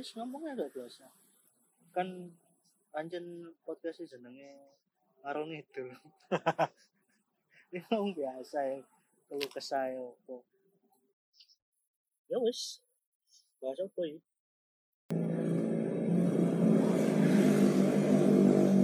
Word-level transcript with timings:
Wis 0.00 0.16
ngomongnya 0.16 0.56
gak 0.56 0.72
biasa. 0.72 1.12
Kan 1.92 2.32
pancen 2.88 3.52
podcast 3.68 4.00
jenenge 4.08 4.72
ngarung 5.20 5.52
itu. 5.52 5.92
Ini 7.68 7.84
ngomong 7.92 8.16
biasa 8.16 8.64
ya. 8.64 8.80
Kalau 9.28 9.48
kesah 9.52 9.92
ya 9.92 10.00
apa. 10.00 10.36
Ya 12.32 12.40
wis. 12.40 12.80
Bahas 13.60 13.76
apa 13.76 14.00
ya? 14.08 14.16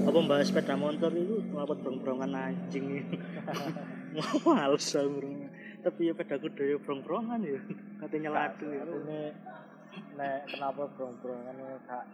Apa 0.04 0.18
bahas 0.20 0.52
sepeda 0.52 0.76
motor 0.76 1.16
itu 1.16 1.40
ngapot 1.56 1.80
brong-brongan 1.80 2.36
anjing 2.36 3.08
Mau 4.12 4.36
males 4.52 4.92
aku 4.92 5.48
Tapi 5.80 6.00
ya 6.02 6.12
pedaku 6.12 6.52
dhewe 6.52 6.76
brong-brongan 6.76 7.40
ya. 7.40 7.56
Katanya 8.04 8.36
ladu 8.36 8.68
ya. 8.68 8.84
Ini 8.84 9.20
nek 10.16 10.48
kenapa 10.48 10.82
brong-brongan 10.96 11.56
ini 11.56 11.78
kak 11.88 12.06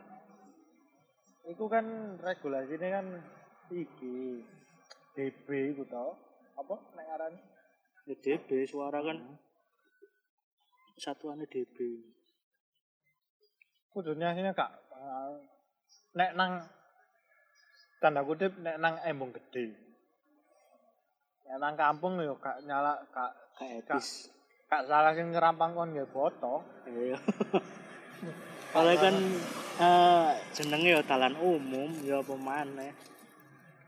Iku 1.43 1.67
kan 1.67 1.87
regulasinya 2.23 3.03
kan 3.03 3.07
iki 3.75 4.47
DB 5.19 5.75
iku 5.75 5.83
tau 5.91 6.15
apa 6.55 6.77
nek 6.95 7.09
aran 7.19 7.35
Ya 8.07 8.15
DB 8.19 8.67
suara 8.67 8.99
kan 8.99 9.19
satuannya 10.99 11.47
DB. 11.47 11.77
kudune 13.93 14.25
asline 14.25 14.57
kak 14.57 14.71
eh, 14.97 15.33
nek 16.17 16.31
nang 16.33 16.65
tanda 18.01 18.25
kutip 18.25 18.57
nek 18.59 18.81
nang 18.81 18.97
embung 19.05 19.31
gede 19.37 19.69
nek 21.45 21.57
nang 21.61 21.75
kampung 21.77 22.17
yo 22.23 22.35
gak 22.41 22.65
nyala 22.65 22.97
kak 23.13 23.33
Kak. 23.53 23.69
etis. 23.69 24.33
Kak 24.73 24.89
salah 24.89 25.13
sing 25.13 25.29
ngerampang 25.37 25.77
kon 25.77 25.93
ya 25.93 26.09
foto 26.09 26.65
Iya. 26.89 27.21
Kalau 28.73 28.93
kan 28.97 29.15
eh 29.77 30.31
jenenge 30.57 30.97
ya 30.97 31.05
talan 31.05 31.37
umum 31.37 31.93
ya 32.01 32.25
apa 32.25 32.33
maneh. 32.41 32.97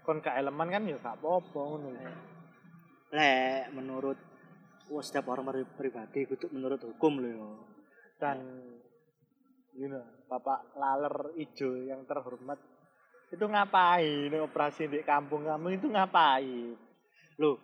kon 0.04 0.20
gak 0.20 0.36
elemen 0.36 0.68
kan 0.68 0.84
ya 0.84 1.00
gak 1.00 1.16
apa-apa 1.16 1.56
ngono 1.56 1.88
Lek 3.16 3.72
menurut 3.72 4.20
wah 4.92 5.00
setiap 5.00 5.32
orang 5.32 5.48
pri- 5.48 5.72
pribadi 5.72 6.28
kudu 6.28 6.52
menurut 6.52 6.76
hukum 6.84 7.24
loh 7.24 7.32
ya. 7.32 7.48
dan 8.20 8.44
you 9.72 9.88
know, 9.88 10.04
Bapak 10.28 10.76
Laler 10.76 11.32
Ijo 11.40 11.80
yang 11.80 12.04
terhormat 12.04 12.60
itu 13.32 13.40
ngapain 13.48 14.28
operasi 14.36 14.92
di 14.92 15.00
kampung 15.00 15.48
kamu 15.48 15.80
itu 15.80 15.88
ngapain 15.88 16.76
Loh, 17.40 17.56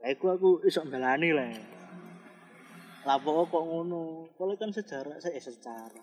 lah 0.00 0.08
iku 0.08 0.32
aku 0.32 0.50
iso 0.64 0.80
mbelani 0.82 1.30
lah. 1.36 1.52
Lapo 3.04 3.44
kok 3.44 3.64
ngono? 3.64 4.32
Kalau 4.32 4.54
kan 4.56 4.72
secara 4.72 5.20
saya 5.20 5.36
eh, 5.36 5.44
secara 5.44 6.00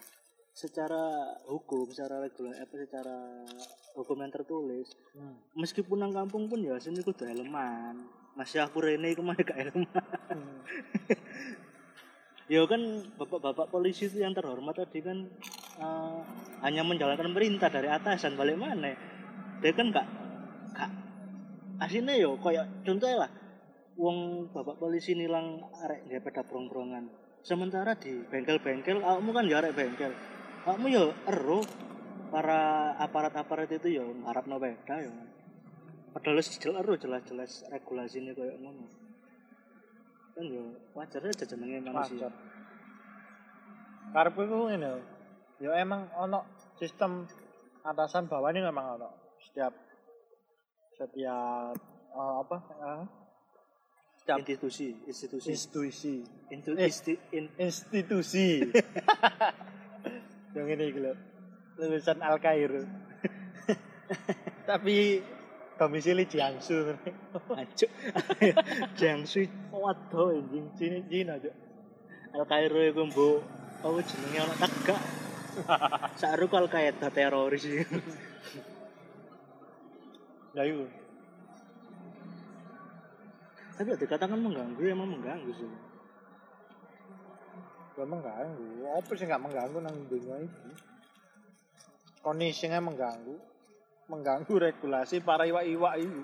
secara 0.54 1.04
hukum, 1.50 1.90
secara 1.90 2.22
regular 2.22 2.54
apa 2.62 2.76
secara 2.78 3.18
hukum 3.98 4.22
yang 4.22 4.30
tertulis. 4.30 4.94
Hmm. 5.18 5.36
meskipun 5.58 5.98
nang 5.98 6.14
kampung 6.14 6.46
pun 6.46 6.62
ya 6.62 6.78
sini 6.78 7.02
kudu 7.02 7.26
eleman. 7.26 8.06
Masih 8.38 8.62
aku 8.62 8.86
rene 8.86 9.12
iku 9.12 9.26
mah 9.26 9.36
gak 9.36 9.58
eleman. 9.58 9.90
Ya 12.52 12.68
kan 12.68 12.84
bapak-bapak 13.16 13.72
polisi 13.72 14.12
itu 14.12 14.20
yang 14.20 14.36
terhormat 14.36 14.76
tadi 14.76 15.00
kan 15.00 15.24
eh, 15.80 16.20
hanya 16.68 16.84
menjalankan 16.84 17.32
perintah 17.32 17.72
dari 17.72 17.88
atasan 17.88 18.36
balik 18.36 18.60
mana? 18.60 18.92
Dia 19.64 19.72
kan 19.72 19.88
gak 19.96 20.04
gak 20.76 20.92
aslinya 21.80 22.14
yo 22.20 22.36
kayak 22.44 22.68
contohnya 22.84 23.26
lah 23.26 23.32
wong 24.00 24.48
bapak 24.52 24.80
polisi 24.80 25.16
nilang 25.16 25.64
arek 25.84 26.08
dia 26.08 26.20
pada 26.24 26.44
brong-brongan 26.46 27.12
sementara 27.42 27.98
di 27.98 28.22
bengkel-bengkel 28.30 29.02
kamu 29.02 29.30
kan 29.34 29.46
ya 29.50 29.58
arek 29.60 29.74
bengkel 29.76 30.14
kamu 30.64 30.86
yo 30.94 31.06
ero 31.28 31.60
para 32.32 32.94
aparat-aparat 33.02 33.68
itu 33.76 34.00
yo 34.00 34.06
harap 34.30 34.48
no 34.48 34.62
beda 34.62 34.96
yo 35.04 35.12
padahal 36.16 36.40
jelas 36.40 37.00
jelas-jelas 37.02 37.52
regulasinya 37.72 38.32
kayak 38.32 38.56
ngono 38.62 38.86
kan 40.32 40.46
yo 40.48 40.64
wajar 40.96 41.28
aja 41.28 41.44
jenenge 41.44 41.84
manusia 41.84 42.32
Wajar. 44.12 44.28
Ngene 44.36 44.88
lho. 44.92 45.02
Ya 45.64 45.72
emang 45.80 46.12
ono 46.20 46.44
sistem 46.76 47.24
atasan 47.86 48.28
bawah 48.28 48.52
ini 48.52 48.60
memang 48.60 49.00
ono. 49.00 49.10
Setiap 49.40 49.72
setiap 51.00 51.76
eh, 52.12 52.34
apa? 52.44 52.58
eh, 52.60 53.04
setiap 54.22 54.38
institusi 54.46 54.88
institusi 55.10 55.50
institusi 55.50 56.16
Intu, 56.54 56.76
Eh. 56.78 56.92
isti, 56.92 57.14
in, 57.34 57.48
institusi. 57.58 58.62
Yang 60.56 60.68
ini 60.78 60.84
iki 60.92 61.00
lho. 61.00 61.14
Lulusan 61.80 62.20
Al 62.22 62.38
Kairo. 62.38 62.84
Tapi 64.70 65.24
domisili 65.80 66.28
Jiangsu. 66.28 66.94
ajuk 67.56 67.92
Jiangsu 69.00 69.48
waduh 69.74 70.38
anjing 70.38 70.68
Cina 70.78 71.00
Cina 71.08 71.34
aja. 71.42 71.50
Al 72.38 72.46
Kairo 72.46 72.78
iku 72.84 73.08
mbok 73.10 73.40
apa 73.82 74.00
jenenge 74.06 74.38
ana 74.46 74.56
tegak 74.62 75.02
Saru 76.20 76.46
Al 76.52 76.68
Qaeda 76.70 77.08
teroris. 77.10 77.64
Nah 80.52 80.64
itu. 80.68 80.84
Tapi 83.78 83.88
ya 83.92 83.98
dikatakan 83.98 84.40
mengganggu 84.40 84.82
emang 84.84 85.10
mengganggu 85.10 85.52
sih. 85.56 85.70
Gak 87.96 88.08
mengganggu. 88.08 88.68
Apa 88.98 89.12
sih 89.16 89.26
gak 89.28 89.44
mengganggu 89.44 89.78
nang 89.80 89.96
dunia 90.08 90.36
ini? 90.42 90.74
Kondisinya 92.22 92.80
mengganggu. 92.84 93.36
Mengganggu 94.12 94.54
regulasi 94.58 95.24
para 95.24 95.48
iwak-iwak 95.48 95.96
itu. 96.00 96.24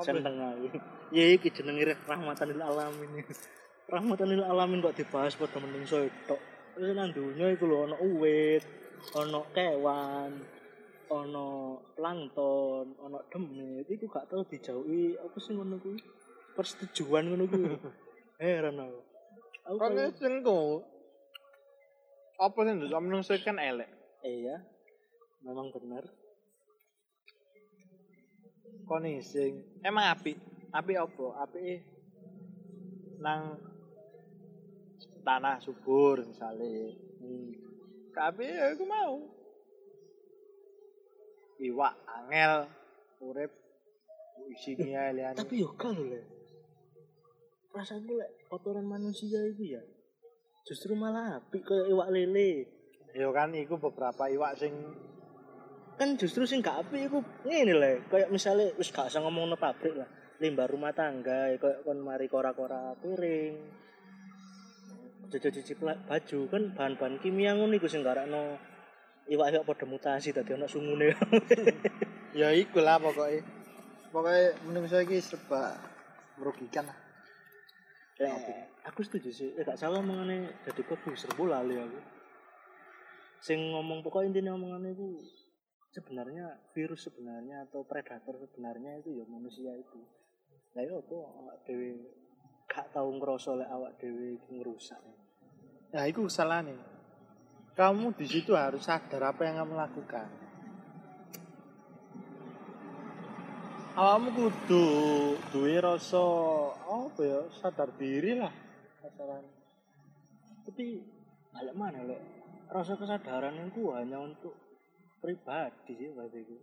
Senteng 0.00 0.40
ae. 0.40 0.68
Ya 1.10 1.24
iki 1.34 1.50
jenenge 1.52 1.98
rahmatan 2.06 2.54
lil 2.54 2.62
alamin. 2.62 3.26
rahmatan 3.90 4.26
lil 4.30 4.44
alamin 4.46 4.80
kok 4.80 4.96
dibahas 4.96 5.34
pada 5.34 5.58
menungso 5.58 6.06
tok. 6.24 6.40
Nang 6.80 7.10
donya 7.12 7.50
iku 7.52 7.66
lho 7.66 7.90
ana 7.90 7.96
uwit, 7.98 8.62
ana 9.18 9.42
kewan, 9.52 10.32
ana 11.10 11.74
plankton, 11.98 12.94
ana 13.02 13.18
demit. 13.34 13.86
Iku 13.90 14.06
gak 14.06 14.30
tau 14.30 14.46
dijauhi 14.46 15.18
apa 15.18 15.36
sih 15.42 15.52
ngono 15.58 15.82
kuwi? 15.82 15.98
Persetujuan 16.54 17.26
ngono 17.26 17.44
kuwi. 17.50 17.74
Heran 18.42 18.78
aku. 18.78 19.00
Aku 19.66 19.76
Kan 19.76 19.98
sing. 20.14 20.34
Apa 22.40 22.58
sih 22.64 22.72
nduk 22.72 23.02
menungso 23.02 23.34
kan 23.42 23.58
elek. 23.58 23.90
Iya, 24.24 24.62
memang 25.44 25.74
benar. 25.74 26.06
Kondisi 28.88 29.54
emang 29.84 30.14
api. 30.14 30.34
Api 30.70 30.92
apa? 30.94 31.26
Api 31.44 31.62
nang 33.20 33.60
tanah 35.20 35.60
subur 35.60 36.24
misalnya. 36.24 36.96
Hmm. 37.20 37.52
Tapi 38.16 38.44
ya 38.48 38.72
aku 38.72 38.84
mau. 38.88 39.39
Iwak 41.60 41.94
angel 42.08 42.52
urip 43.20 43.52
isinya 44.48 45.12
liane. 45.12 45.36
Tapi 45.36 45.60
yo 45.60 45.76
kalau 45.76 46.08
le. 46.08 46.20
Perasaanku 47.70 48.12
lek 48.16 48.30
kotoran 48.50 48.88
manusia 48.88 49.38
itu 49.46 49.78
ya 49.78 49.82
justru 50.64 50.94
malah 50.94 51.40
apik 51.40 51.66
kayak 51.66 51.86
iwak 51.90 52.08
lele. 52.12 52.66
Ya 53.10 53.28
kan 53.34 53.50
iku 53.54 53.76
beberapa 53.78 54.30
iwak 54.30 54.54
sing 54.58 54.74
Kan 56.00 56.16
justru 56.16 56.48
sing 56.48 56.64
gak 56.64 56.80
apik 56.80 57.12
iku 57.12 57.20
ngene 57.44 57.76
le, 57.76 57.92
kayak 58.08 58.32
misalnya 58.32 58.72
wis 58.80 58.88
gak 58.88 59.12
usah 59.12 59.20
ngomong 59.20 59.52
pabrik 59.60 59.92
lah, 60.00 60.08
limbah 60.40 60.64
rumah 60.64 60.96
tangga 60.96 61.52
kayak 61.60 61.84
kon 61.84 62.00
mari 62.00 62.24
kora-kora 62.24 62.96
piring. 62.96 63.52
Cuci-cuci 65.28 65.76
pla- 65.76 66.00
baju 66.00 66.38
kan 66.48 66.72
bahan-bahan 66.72 67.20
kimia 67.20 67.52
ngono 67.52 67.76
iku 67.76 67.84
sing 67.84 68.00
garakno 68.00 68.56
iwak-iwak 69.28 69.66
padha 69.66 69.84
mutasi 69.84 70.32
dadi 70.32 70.56
ana 70.56 70.70
sungune. 70.70 71.12
ya 72.40 72.54
iku 72.54 72.80
lah 72.80 72.96
pokoknya. 72.96 73.42
Pokoknya 74.10 74.56
menungso 74.66 74.96
iki 75.02 75.20
serba 75.20 75.76
merugikan 76.40 76.88
lah. 76.88 76.98
Lek, 78.20 78.32
aku 78.84 79.00
setuju 79.00 79.32
sih. 79.32 79.48
Eh, 79.56 79.64
gak 79.64 79.80
salah 79.80 80.04
omongannya 80.04 80.64
jadi 80.68 80.82
kopi 80.84 81.16
serbu 81.16 81.48
lali 81.48 81.76
aku. 81.76 82.00
Sing 83.40 83.72
ngomong 83.72 84.04
pokok 84.04 84.28
intinya 84.28 84.52
omongannya 84.52 84.92
itu 84.92 85.24
sebenarnya 85.90 86.60
virus 86.76 87.08
sebenarnya 87.08 87.64
atau 87.64 87.82
predator 87.88 88.36
sebenarnya 88.36 89.00
itu 89.00 89.16
ya 89.16 89.24
manusia 89.24 89.72
itu. 89.72 90.00
Lah 90.76 90.84
yo 90.84 91.00
apa 91.00 91.16
awak 91.16 91.56
dhewe 91.64 91.96
gak 92.68 92.92
tau 92.92 93.08
ngerasa 93.08 93.56
lek 93.56 93.70
awak 93.72 93.96
dhewe 93.96 94.36
iki 94.36 94.60
ngerusak. 94.60 95.00
Nah, 95.90 96.04
itu 96.06 96.22
salah 96.30 96.62
nih. 96.62 96.78
Kamu 97.80 98.12
di 98.12 98.28
situ 98.28 98.52
harus 98.52 98.84
sadar 98.84 99.32
apa 99.32 99.48
yang 99.48 99.64
kamu 99.64 99.72
lakukan. 99.72 100.28
Awakmu 103.96 104.28
kudu 104.36 104.84
duwe 105.48 105.80
rasa 105.80 106.20
apa 106.76 107.20
ya 107.24 107.40
sadar 107.56 107.88
diri 107.96 108.36
lah. 108.36 108.52
Masalah 109.00 109.40
Tapi 110.68 111.00
balik 111.56 111.72
mana 111.72 112.04
lek 112.04 112.20
rasa 112.68 113.00
kesadaran 113.00 113.56
itu 113.64 113.90
hanya 113.96 114.20
untuk 114.20 114.54
pribadi 115.18 115.98
sih 115.98 116.10
berarti 116.14 116.38
itu 116.38 116.56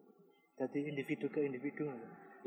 jadi 0.55 0.79
individu 0.95 1.27
ke 1.27 1.43
individu 1.43 1.91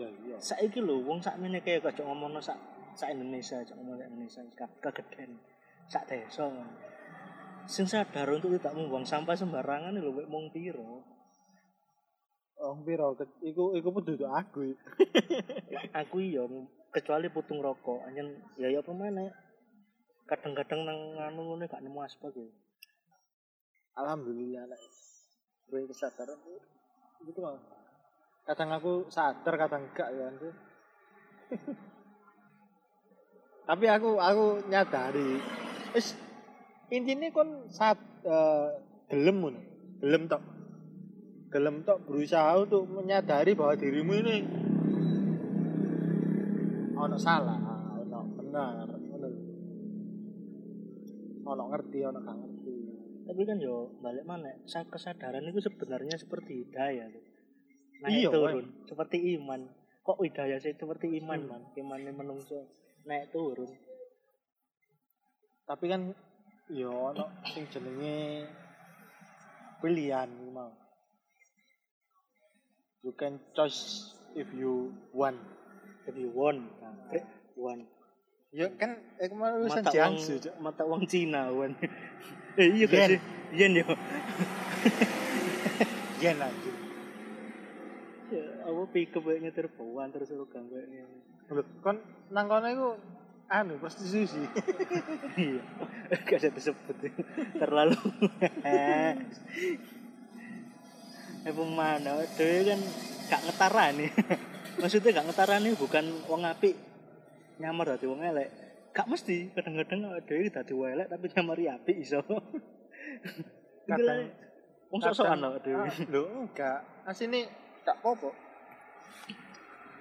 ya 0.01 0.09
iya 0.25 0.37
saiki 0.41 0.81
lho 0.81 1.05
wong 1.05 1.21
sak 1.21 1.37
meneh 1.37 1.61
kaya 1.61 1.85
kok 1.85 2.01
ngomongno 2.01 2.41
sak 2.41 2.57
sak 2.97 3.13
Indonesia 3.13 3.61
sak 3.61 3.77
ngomong 3.77 4.01
sak 4.01 4.09
Indonesia 4.09 4.41
sak 4.57 4.71
kegeden 4.81 5.31
sak 5.91 6.09
desa. 6.09 6.49
Sing 7.71 7.87
sadar 7.87 8.27
untuk 8.35 8.51
tidak 8.59 8.75
membuang 8.75 9.07
sampah 9.07 9.39
sembarangan 9.39 9.95
lho 9.95 10.11
wek 10.11 10.27
mung 10.27 10.51
piro? 10.51 11.07
Oh 12.59 12.75
piro? 12.83 13.15
Iku 13.47 13.79
iku 13.79 13.89
penduduk 13.95 14.27
aku. 14.27 14.75
Aku 16.03 16.19
iya 16.19 16.43
kecuali 16.91 17.31
putung 17.31 17.63
rokok. 17.63 18.11
Anjen 18.11 18.35
ya 18.59 18.67
ya 18.67 18.83
apa 18.83 18.91
kadang-kadang 20.31 20.87
nang 20.87 20.99
nganu 21.19 21.43
ngene 21.55 21.67
gak 21.67 21.83
nemu 21.83 21.99
asbak 22.07 22.35
ya. 22.35 22.47
Alhamdulillah 23.99 24.67
nek 24.67 24.83
gue 25.71 25.87
kesadaran 25.87 26.39
gitu 27.23 27.39
mah 27.47 27.55
kadang 28.47 28.75
aku 28.75 29.07
sadar 29.07 29.55
kadang 29.55 29.87
enggak 29.87 30.09
ya 30.11 30.23
Andrew. 30.27 30.55
tapi 33.71 33.87
aku 33.87 34.11
aku 34.19 34.45
nyadari. 34.67 35.39
Wis 35.95 36.15
intinya 36.91 37.31
kon 37.31 37.49
saat 37.69 37.99
eh, 38.23 38.69
gelem 39.09 39.37
ngono. 39.41 39.61
Gelem 39.99 40.27
tok. 40.27 40.43
Gelem 41.51 41.83
tok 41.83 41.99
berusaha 42.05 42.59
untuk 42.59 42.87
menyadari 42.87 43.55
bahwa 43.55 43.75
dirimu 43.75 44.13
ini 44.17 44.37
ono 46.95 47.17
salah 47.17 47.57
ono 47.97 48.21
benar 48.37 48.85
ono 48.85 49.29
ono 51.43 51.63
ngerti 51.67 51.99
ono 52.05 52.19
gak 52.21 52.37
ngerti. 52.37 52.75
Tapi 53.25 53.41
kan 53.43 53.57
yo 53.59 53.95
balik 53.99 54.23
mana 54.23 54.51
sa- 54.67 54.87
kesadaran 54.87 55.43
itu 55.43 55.63
sebenarnya 55.63 56.15
seperti 56.15 56.67
hidayah 56.67 57.09
naik 58.01 58.15
Iya, 58.17 58.29
turun 58.31 58.67
seperti 58.85 59.17
iman. 59.39 59.61
Kok 60.01 60.19
hidayah 60.21 60.59
sih 60.59 60.73
seperti 60.73 61.19
iman 61.19 61.41
Hmm. 61.41 61.51
man? 61.51 61.63
Iman 61.75 62.01
yang 62.01 62.17
menungso 62.17 62.69
naik 63.05 63.31
turun. 63.31 63.71
Tapi 65.65 65.85
kan 65.87 66.15
yo 66.71 67.11
ono 67.11 67.27
sing 67.51 67.67
jenenge 67.67 68.47
pilihan 69.83 70.31
mau. 70.55 70.71
You 73.03 73.17
can 73.17 73.43
choose 73.57 74.13
if 74.39 74.47
you 74.55 74.95
want. 75.11 75.41
Jadi 76.07 76.31
won 76.31 76.71
nah, 76.81 76.95
won 77.59 77.87
ya 78.51 78.67
kan 78.75 78.99
aku 79.15 79.35
mau 79.39 79.55
urusan 79.63 79.87
Jiangsu 79.87 80.43
mata 80.59 80.83
uang 80.83 81.07
Cina 81.07 81.55
won 81.55 81.71
eh 82.59 82.67
iya 82.67 82.87
Yen. 82.91 83.09
sih? 83.15 83.21
Yen 83.55 83.73
yo. 83.79 83.87
Yen 86.23 86.37
anjing. 86.39 86.79
Ya, 88.31 88.47
apa 88.63 88.83
pikir 88.95 89.23
nyetir 89.43 89.67
bawaan 89.75 90.15
terus 90.15 90.31
lu 90.31 90.47
ganggu 90.47 90.79
lho 91.51 91.63
kon 91.83 91.99
nang 92.31 92.47
kono 92.47 92.67
iku 92.71 92.89
anu 93.51 93.83
prostitusi 93.83 94.47
iya. 95.43 95.63
Gak 96.23 96.39
ada 96.39 96.49
disebut 96.55 96.97
terlalu. 97.59 97.99
Emang 101.43 101.71
mana 101.75 102.23
dewe 102.39 102.63
kan 102.63 102.81
gak 103.27 103.43
ngetarani. 103.51 104.07
Maksudnya 104.79 105.11
gak 105.19 105.27
ngetarani 105.31 105.71
bukan 105.75 106.05
wong 106.31 106.47
apik 106.47 106.79
nyamar 107.59 107.95
dadi 107.99 108.07
wong 108.07 108.23
elek. 108.23 108.49
Gak 108.95 109.11
mesti. 109.11 109.51
Kadang-kadang 109.51 110.15
dhewe 110.27 110.47
dadi 110.47 110.71
wong 110.71 110.89
elek 110.95 111.07
tapi 111.11 111.27
nyamari 111.35 111.65
apik 111.67 111.97
iso. 111.99 112.23
Kadang- 113.91 114.31
wong 114.95 115.01
sok-sokan 115.03 115.43
awake 115.43 115.67
dhewe. 115.67 115.87
Ah, 115.91 115.95
lho 116.07 116.23
enggak. 116.47 116.81
Asine 117.03 117.51
gak 117.83 117.99
popo 117.99 118.31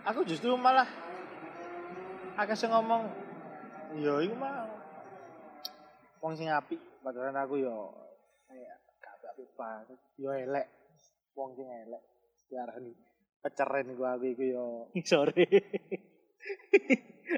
aku 0.10 0.24
justru 0.24 0.56
malah 0.56 0.88
akeh 2.40 2.56
sing 2.56 2.72
ngomong 2.72 3.06
ya 3.98 4.14
iku 4.22 4.36
mah 4.38 4.70
wong 6.22 6.34
sing 6.38 6.52
apik 6.52 6.78
padahal 7.02 7.34
aku 7.34 7.64
yo 7.64 7.90
kayak 8.46 8.78
gak 9.02 9.34
apik 9.34 9.50
banget 9.58 10.00
yo 10.22 10.30
elek 10.30 10.68
wong 11.34 11.58
sing 11.58 11.66
elek 11.66 12.04
diarani 12.52 12.94
peceren 13.42 13.86
iku 13.90 14.04
aku 14.06 14.26
iku 14.30 14.44
yo 14.46 14.66
sore 15.10 15.46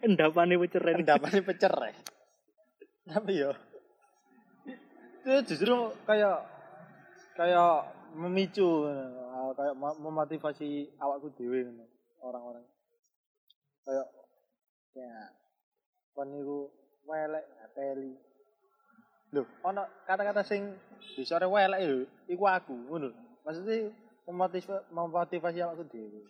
endapane 0.03 0.59
weceren 0.59 0.99
endapane 0.99 1.39
pecereh 1.39 1.95
tapi 3.07 3.31
yo 3.39 3.51
itu 5.21 5.53
justru 5.53 5.93
kayak 6.09 6.41
kayak 7.37 7.93
memicu 8.17 8.89
kayak 9.55 9.75
memotivasi 9.77 10.89
awakku 10.97 11.29
ngono, 11.37 11.85
orang-orang. 12.23 12.65
Kayak 13.85 14.07
ya 14.91 15.40
kon 16.15 16.27
niku 16.31 16.67
welek 17.07 17.45
ngateli 17.57 18.13
lho 19.31 19.43
ono 19.63 19.81
kata-kata 20.03 20.43
sing 20.43 20.75
disore 21.15 21.47
welek 21.47 21.79
yo 21.81 21.95
iku 22.27 22.43
aku 22.47 22.75
ngono. 22.75 23.09
Maksudnya 23.41 23.89
memotivasi 24.27 24.91
memotivasi 24.93 25.59
awakku 25.63 25.83
dhewe. 25.89 26.21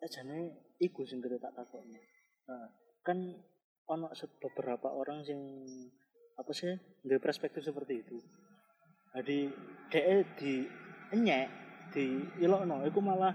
Jane 0.00 0.56
iku 0.80 1.04
sing 1.04 1.20
kira 1.20 1.36
tak 1.36 1.52
takokno 1.52 2.00
nah 2.48 2.66
kan 3.04 3.18
se- 4.16 4.32
beberapa 4.40 4.88
orang 4.90 5.22
sing 5.22 5.38
apa 6.40 6.50
sih 6.56 6.72
dari 7.04 7.20
perspektif 7.20 7.62
seperti 7.62 8.00
itu. 8.00 8.16
Jadi 9.12 9.38
dia 9.92 10.22
di 10.38 10.64
enyek 11.12 11.46
di 11.92 12.22
ilokno 12.40 12.86
itu 12.86 12.98
malah 13.02 13.34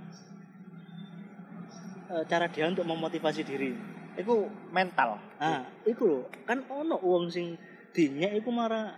eh, 2.11 2.23
cara 2.25 2.47
dia 2.49 2.65
untuk 2.71 2.87
memotivasi 2.87 3.43
diri 3.45 3.94
iku 4.19 4.49
mental 4.71 5.19
ah 5.39 5.63
itu 5.83 6.03
loh 6.03 6.23
kan 6.47 6.59
ono 6.67 6.99
uang 6.99 7.27
sing 7.31 7.55
dinyek 7.95 8.43
itu 8.43 8.49
malah 8.51 8.95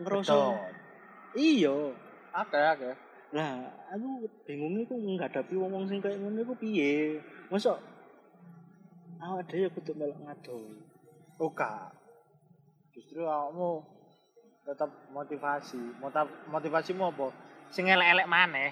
ngerasa 0.00 0.32
Betul. 0.32 0.54
iya 1.36 1.76
Oke, 2.30 2.54
oke. 2.62 2.90
Lah, 3.34 3.58
aku 3.90 4.22
bingung 4.46 4.78
iku 4.78 4.94
nghadapi 4.94 5.54
wong-wong 5.58 5.90
sing 5.90 5.98
kaya 5.98 6.14
ngono 6.14 6.46
iku 6.46 6.54
piye? 6.54 7.18
Mosok 7.50 7.78
awak 9.20 9.50
dhewe 9.50 9.68
kudu 9.74 9.92
melok 9.98 10.18
ngado. 10.22 10.56
Oka. 11.42 11.90
Justru 12.94 13.26
awakmu 13.26 13.82
tetap 14.62 14.90
motivasi. 15.10 15.82
Motiv 15.98 16.30
motivasimu 16.48 17.10
apa? 17.10 17.28
Sing 17.74 17.90
elek-elek 17.90 18.30
maneh. 18.30 18.70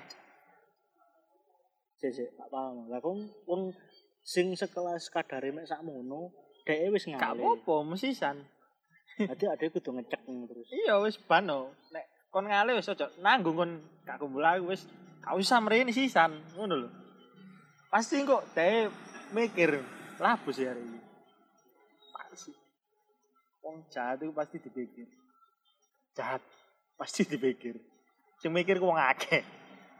Sik 1.98 2.14
sik, 2.14 2.30
tak 2.38 2.46
paham. 2.46 2.86
Lah 2.86 3.02
kok 3.02 3.14
wong 3.50 3.74
sing 4.28 4.52
sekelas 4.52 5.08
kadare 5.08 5.48
mek 5.56 5.64
sakmono, 5.64 6.28
dhek 6.68 6.92
wis 6.92 7.08
Gak 7.08 7.16
ngale. 7.16 7.40
apa-apa, 7.40 7.74
mesisan. 7.88 8.36
Dadi 9.16 9.44
ade 9.48 9.72
kudu 9.72 9.96
ngecek 9.96 10.20
terus. 10.28 10.68
Iya 10.68 11.00
wis 11.00 11.16
bano. 11.16 11.72
Nek 11.88 12.28
kon 12.28 12.44
ngale 12.44 12.76
wis 12.76 12.92
aja 12.92 13.08
nanggung 13.24 13.56
kon 13.56 13.72
gak 14.04 14.20
kumpul 14.20 14.44
aku 14.44 14.76
wis 14.76 14.84
gak 15.24 15.32
usah 15.32 15.64
mrene 15.64 15.96
sisan, 15.96 16.36
ngono 16.54 16.74
lho. 16.84 16.88
Pasti 17.88 18.20
kok 18.28 18.44
dhek 18.52 18.92
mikir 19.32 19.80
labus 20.20 20.60
ya 20.60 20.76
hari 20.76 20.84
ini. 20.84 21.00
Pasti. 22.12 22.52
Wong 23.64 23.88
jahat 23.88 24.20
itu 24.20 24.32
pasti 24.36 24.56
dipikir. 24.60 25.08
Jahat 26.12 26.44
pasti 27.00 27.24
dipikir. 27.24 27.80
Sing 28.38 28.52
mikir 28.52 28.76
ku 28.76 28.92
wong 28.92 29.00
akeh. 29.00 29.40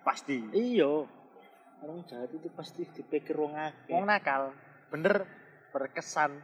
Pasti. 0.04 0.37
Iya. 0.52 1.08
Orang 1.78 2.02
jahat 2.11 2.30
itu 2.35 2.50
pasti 2.50 2.82
dipikir 2.90 3.38
wong 3.38 3.54
akeh. 3.54 3.94
Wong 3.94 4.06
nakal 4.06 4.50
bener 4.90 5.23
berkesan 5.70 6.42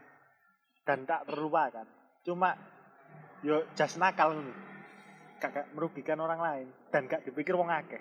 dan 0.87 1.09
tak 1.09 1.27
terlupakan. 1.27 1.87
Cuma 2.23 2.55
yo 3.43 3.67
jas 3.75 3.99
nakal 3.99 4.37
ngono. 4.37 4.55
Kagak 5.43 5.75
merugikan 5.75 6.23
orang 6.23 6.41
lain 6.41 6.69
dan 6.89 7.05
gak 7.11 7.27
dipikir 7.27 7.53
wong 7.59 7.69
akeh. 7.69 8.01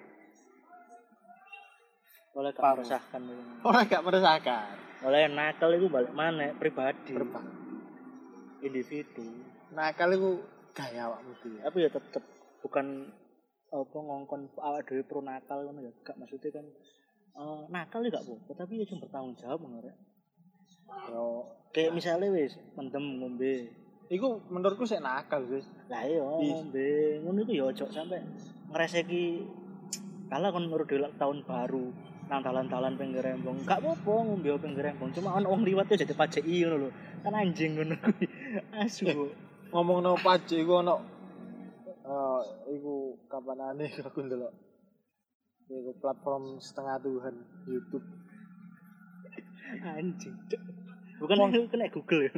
Oleh 2.38 2.54
gak 2.54 2.64
meresahkan. 2.64 3.22
Orang 3.66 3.86
gak 3.90 4.04
meresahkan. 4.06 4.76
Oleh 5.04 5.28
nakal 5.28 5.74
iku 5.76 5.92
balik 5.92 6.14
mana 6.16 6.56
pribadi, 6.56 7.12
Berbang. 7.12 7.44
individu. 8.64 9.28
Nakal 9.76 10.16
itu 10.16 10.32
gaya 10.72 11.12
awakmu 11.12 11.36
dhewe. 11.44 11.60
Tapi 11.60 11.78
ya 11.84 11.90
tetep 11.92 12.24
bukan 12.64 13.12
apa 13.74 13.98
ngongkon 14.00 14.56
awak 14.64 14.88
dhewe 14.88 15.04
pro 15.04 15.20
nakal 15.20 15.68
ngono 15.68 15.84
ya. 15.84 15.92
Gak 16.08 16.16
maksudnya 16.16 16.50
kan 16.56 16.66
eh, 17.34 17.62
nakal 17.70 18.06
ya 18.06 18.10
gak 18.14 18.26
apa-apa, 18.26 18.52
tapi 18.54 18.82
ya 18.82 18.86
cuma 18.90 19.06
bertanggung 19.06 19.36
jawab 19.38 19.60
rek. 19.82 19.98
Yo 21.10 21.50
Kayak 21.74 21.98
misalnya 21.98 22.30
wis 22.30 22.54
mendem 22.78 23.18
ngombe. 23.18 23.74
iku 24.14 24.38
menurutku 24.54 24.86
sik 24.86 25.02
nakal, 25.02 25.42
guys. 25.50 25.66
Lah 25.90 26.06
iya 26.06 26.22
ngombe. 26.22 27.18
Ngono 27.26 27.38
iku 27.42 27.52
ya 27.58 27.66
ojo 27.74 27.86
sampe 27.90 28.22
ngreseki 28.70 29.42
kala 30.30 30.54
kon 30.54 30.70
delok 30.70 31.18
tahun 31.18 31.46
baru 31.46 31.86
nang 32.30 32.46
dalan-dalan 32.46 32.94
pinggir 32.94 33.26
rembong. 33.26 33.66
Gak 33.66 33.82
apa-apa 33.82 34.14
ngombe 34.22 34.54
pinggir 34.62 34.86
rembong, 34.86 35.10
cuma 35.18 35.34
ono 35.34 35.50
wong 35.50 35.66
liwat 35.66 35.90
ya 35.90 36.06
jadi 36.06 36.14
pajeki 36.14 36.62
ngono 36.62 36.78
lho. 36.86 36.90
Kan 37.26 37.34
anjing 37.34 37.74
ngono 37.74 37.98
kuwi. 37.98 38.26
Asu. 38.86 39.34
Ngomong 39.74 40.06
no 40.06 40.14
pajak 40.22 40.62
iku 40.62 40.86
ono 40.86 40.96
eh 42.04 42.42
iku 42.70 43.18
kapan 43.26 43.74
aneh 43.74 43.90
aku 43.98 44.22
ndelok. 44.30 44.54
Iku 45.72 45.92
platform 46.00 46.60
setengah 46.60 47.00
Tuhan 47.00 47.36
YouTube. 47.66 48.06
Anjing. 49.84 50.36
Bukan 51.18 51.36
Wong- 51.40 51.52
itu 51.56 51.66
kena 51.72 51.88
Google 51.90 52.30
ya. 52.30 52.34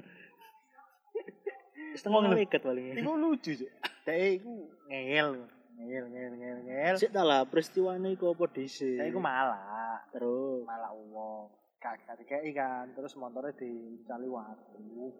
Setengah 1.99 2.19
lho. 2.21 2.29
malaikat 2.31 2.61
paling. 2.61 2.95
Iku 2.99 3.11
lucu, 3.15 3.51
Cuk. 3.55 3.71
Dek 4.05 4.19
iku 4.39 4.67
ngeyel. 4.91 5.47
Ngeyel, 5.75 6.05
ngeyel, 6.07 6.33
ngeyel, 6.37 6.59
ngeyel. 6.63 6.95
Sik 6.95 7.11
ta 7.11 7.23
lah 7.27 7.43
peristiwane 7.47 8.15
iku 8.15 8.35
apa 8.35 8.45
dhisik. 8.51 8.99
Dek 8.99 9.09
iku 9.11 9.19
malah 9.19 9.99
terus. 10.11 10.63
malah 10.67 10.91
wong. 10.91 11.49
Kak 11.79 12.01
dikei 12.17 12.49
kan, 12.55 12.89
terus 12.97 13.13
motornya 13.13 13.53
dicali 13.53 14.25
watu. 14.25 15.13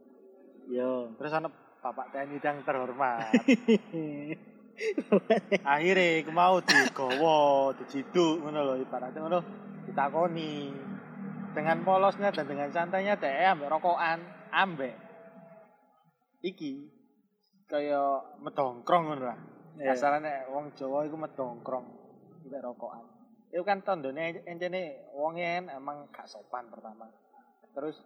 Yo. 0.72 1.14
Terus 1.20 1.32
ana 1.36 1.50
Bapak 1.86 2.10
TNI 2.10 2.42
yang 2.42 2.66
terhormat. 2.66 3.30
Akhirnya 5.63 6.24
aku 6.24 6.32
mau 6.36 6.60
digowo, 6.60 7.72
diciduk 7.79 8.44
ngono 8.44 8.60
lho 8.63 8.74
ibaratnya 8.84 9.20
ngono 9.24 9.39
ditakoni. 9.88 10.75
Dengan 11.55 11.88
polosnya 11.88 12.36
dan 12.36 12.51
dengan 12.51 12.67
santainya 12.67 13.15
dhek 13.15 13.55
ambek 13.55 13.72
rokokan, 13.72 14.20
ambek 14.51 14.91
iki 16.44 16.86
kaya 17.65 18.22
medongkrong 18.44 19.03
ngono 19.10 19.24
lah. 19.24 19.39
Iya. 19.79 19.96
Kasarane 19.96 20.51
wong 20.51 20.75
Jawa 20.75 21.08
iku 21.08 21.15
medongkrong 21.15 21.86
ambek 22.44 22.62
rokokan. 22.62 23.05
Itu 23.55 23.63
kan 23.63 23.82
tandane 23.88 24.44
encene 24.44 25.10
wong 25.15 25.39
yen 25.39 25.72
emang 25.72 26.12
gak 26.12 26.27
sopan 26.27 26.67
pertama. 26.67 27.08
Terus 27.72 28.03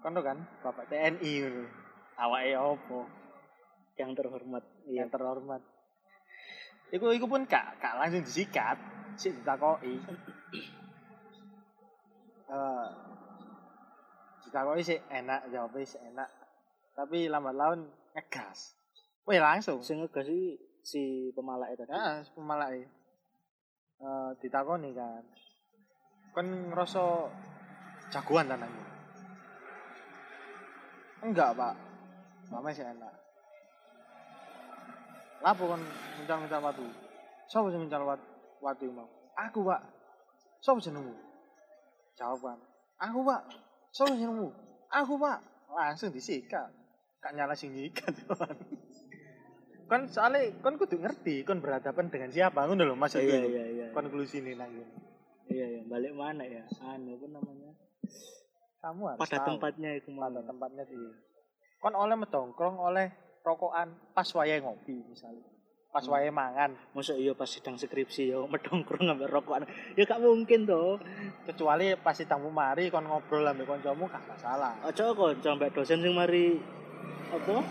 kono 0.00 0.24
kan 0.24 0.40
Bapak 0.64 0.88
TNI 0.88 1.32
ngono. 1.44 1.62
Awake 2.18 2.56
opo? 2.58 2.98
Yang 3.94 4.10
terhormat. 4.24 4.64
Iya. 4.88 5.04
yang 5.04 5.12
terhormat. 5.12 5.60
Iku 6.88 7.12
iku 7.12 7.28
pun 7.28 7.44
gak 7.44 7.76
gak 7.76 8.00
langsung 8.00 8.24
disikat, 8.24 8.80
sik 9.20 9.36
ditakoki. 9.44 10.00
Eh 12.48 12.88
ditakoki 14.48 14.80
sik 14.80 15.04
enak, 15.12 15.52
jawabnya 15.52 15.84
sik 15.84 16.00
enak. 16.00 16.28
Tapi 16.96 17.28
lambat 17.28 17.52
laun 17.52 17.80
ngegas. 18.16 18.72
Wih 19.28 19.36
langsung. 19.36 19.84
Sing 19.84 20.00
ngegas 20.00 20.32
si 20.80 21.28
pemalak 21.36 21.76
tadi. 21.76 21.92
Heeh, 21.92 22.24
pemalake. 22.32 22.88
Eh 24.00 24.30
ditakoni 24.40 24.96
kan. 24.96 25.20
Kon 26.32 26.72
ngerasa 26.72 27.28
jagoan 28.08 28.48
ta 28.48 28.56
nang 28.56 28.72
ngene? 28.72 28.92
Enggak, 31.28 31.52
Pak. 31.52 31.74
Mama 32.48 32.72
sih 32.72 32.86
enak. 32.86 33.27
Lapo 35.38 35.62
kon 35.70 35.82
nguncal-nguncal 36.18 36.60
watu? 36.62 36.84
Sopo 37.48 37.70
sing 37.70 37.80
nguncal 37.86 38.02
wat 38.04 38.20
watu 38.60 38.90
mau? 38.90 39.06
Aku, 39.38 39.62
Pak. 39.62 39.80
Sopo 40.58 40.82
jenengmu? 40.82 41.14
Jawab 42.18 42.42
kan. 42.42 42.58
Aku, 42.98 43.22
Pak. 43.22 43.42
Sopo 43.94 44.12
jenengmu? 44.18 44.50
Aku, 44.90 45.14
Pak. 45.16 45.38
Langsung 45.70 46.10
disikat. 46.10 46.74
Kak 47.22 47.34
nyala 47.34 47.54
sing 47.54 47.74
nyikat. 47.74 48.14
kon 49.88 50.04
soalnya 50.04 50.52
kon 50.60 50.76
kudu 50.76 51.00
ngerti 51.00 51.48
kon 51.48 51.64
berhadapan 51.64 52.12
dengan 52.12 52.28
siapa 52.28 52.68
ngono 52.68 52.84
lho 52.84 52.94
maksudku. 52.94 53.24
Iya 53.24 53.40
iya 53.48 53.64
iya. 53.72 53.86
Konklusine 53.96 54.52
nang 54.52 54.68
ngene. 54.68 54.94
Iya 55.48 55.64
iya, 55.64 55.82
balik 55.88 56.12
mana 56.12 56.44
ya? 56.44 56.60
Anu 56.84 57.16
apa 57.16 57.26
namanya? 57.32 57.72
Kamu 58.84 59.02
harus 59.08 59.20
Pada 59.24 59.40
tahu. 59.40 59.56
tempatnya 59.56 59.96
itu 59.96 60.12
pada 60.12 60.28
mana? 60.28 60.40
tempatnya 60.44 60.84
di 60.84 60.98
kon 61.80 61.96
oleh 61.96 62.16
medongkrong 62.20 62.76
oleh 62.76 63.08
rokokan 63.42 63.88
pas 64.12 64.28
wayahe 64.34 64.60
ngopi 64.60 65.02
misalnya 65.06 65.44
pas 65.88 66.04
Hmm. 66.04 66.12
wayahe 66.12 66.28
mangan 66.28 66.70
Masa 66.92 67.16
iya 67.16 67.32
pas 67.32 67.48
sidang 67.48 67.80
skripsi 67.80 68.28
ya 68.28 68.44
medongkrong 68.44 69.08
ngambil 69.08 69.28
rokokan. 69.40 69.64
Ya 69.96 70.04
gak 70.04 70.20
mungkin 70.20 70.68
toh. 70.68 71.00
kecuali 71.48 71.96
pas 71.96 72.12
tamu 72.12 72.52
mari 72.52 72.92
kon 72.92 73.08
ngobrol 73.08 73.48
ambek 73.48 73.64
kancamu 73.64 74.04
gak 74.04 74.20
masalah 74.28 74.76
Aja 74.84 75.16
kok 75.16 75.40
sampai 75.40 75.72
dosen 75.72 76.04
sing 76.04 76.12
mari 76.12 76.60
apa? 77.32 77.64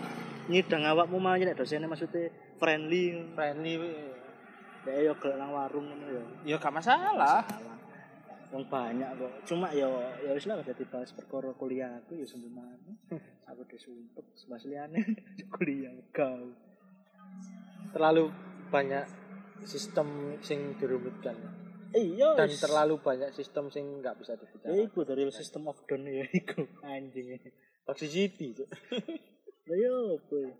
Nyidang 0.50 0.82
awakmu 0.82 1.22
malah 1.22 1.38
nek 1.38 1.56
dosennya 1.62 1.86
maksudnya 1.86 2.32
friendly. 2.58 3.22
friendly 3.38 3.74
Dek 4.82 4.98
yo 5.04 5.12
nang 5.38 5.54
warung 5.54 5.86
ngono 5.86 6.06
ya. 6.10 6.24
ya 6.42 6.56
gak 6.58 6.74
masalah 6.74 7.46
Masalah. 7.46 7.76
Yang 8.48 8.64
banyak 8.66 9.10
kok. 9.14 9.32
Cuma 9.44 9.68
ya 9.70 9.88
ya 10.24 10.32
wis 10.32 10.48
lah 10.48 10.56
udah 10.56 10.72
dibahas 10.72 11.12
perkara 11.12 11.52
kuliah 11.52 12.00
aku 12.00 12.16
ya 12.16 12.24
sembuh 12.24 12.52
Aku 13.52 13.62
disumpet 13.64 14.24
sebas 14.34 14.64
liyane 14.64 15.00
kuliah 15.56 15.92
kau. 16.10 16.52
terlalu 17.88 18.28
banyak 18.68 19.04
sistem 19.64 20.36
sing 20.38 20.76
dirumitkan 20.76 21.32
Iya. 21.88 22.36
dan 22.36 22.52
terlalu 22.52 23.00
banyak 23.00 23.32
sistem 23.32 23.72
sing 23.72 24.04
nggak 24.04 24.20
bisa 24.20 24.36
Ya 24.36 24.44
dibicarakan 24.44 24.84
iku 24.84 25.00
dari 25.08 25.24
system 25.32 25.72
of 25.72 25.80
down 25.88 26.04
ya 26.04 26.20
iku 26.28 26.68
anjing. 26.84 27.40
toxicity 27.88 28.52
Cuk. 28.52 28.68
Lah 29.64 29.76
ya 29.76 29.92
apa 30.12 30.36
ya? 30.36 30.52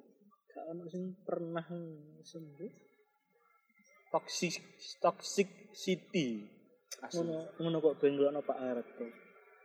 Gak 0.48 0.64
ono 0.72 0.84
sing 0.88 1.12
pernah 1.20 1.68
sembuh. 2.24 2.72
toxic 4.08 4.56
toxic 4.96 5.48
city. 5.76 6.48
Ngono 6.98 7.54
ngono 7.62 7.76
kok 7.78 7.96
ben 8.02 8.12
ngelokno 8.18 8.40
Pak 8.42 8.58
Harto. 8.58 9.06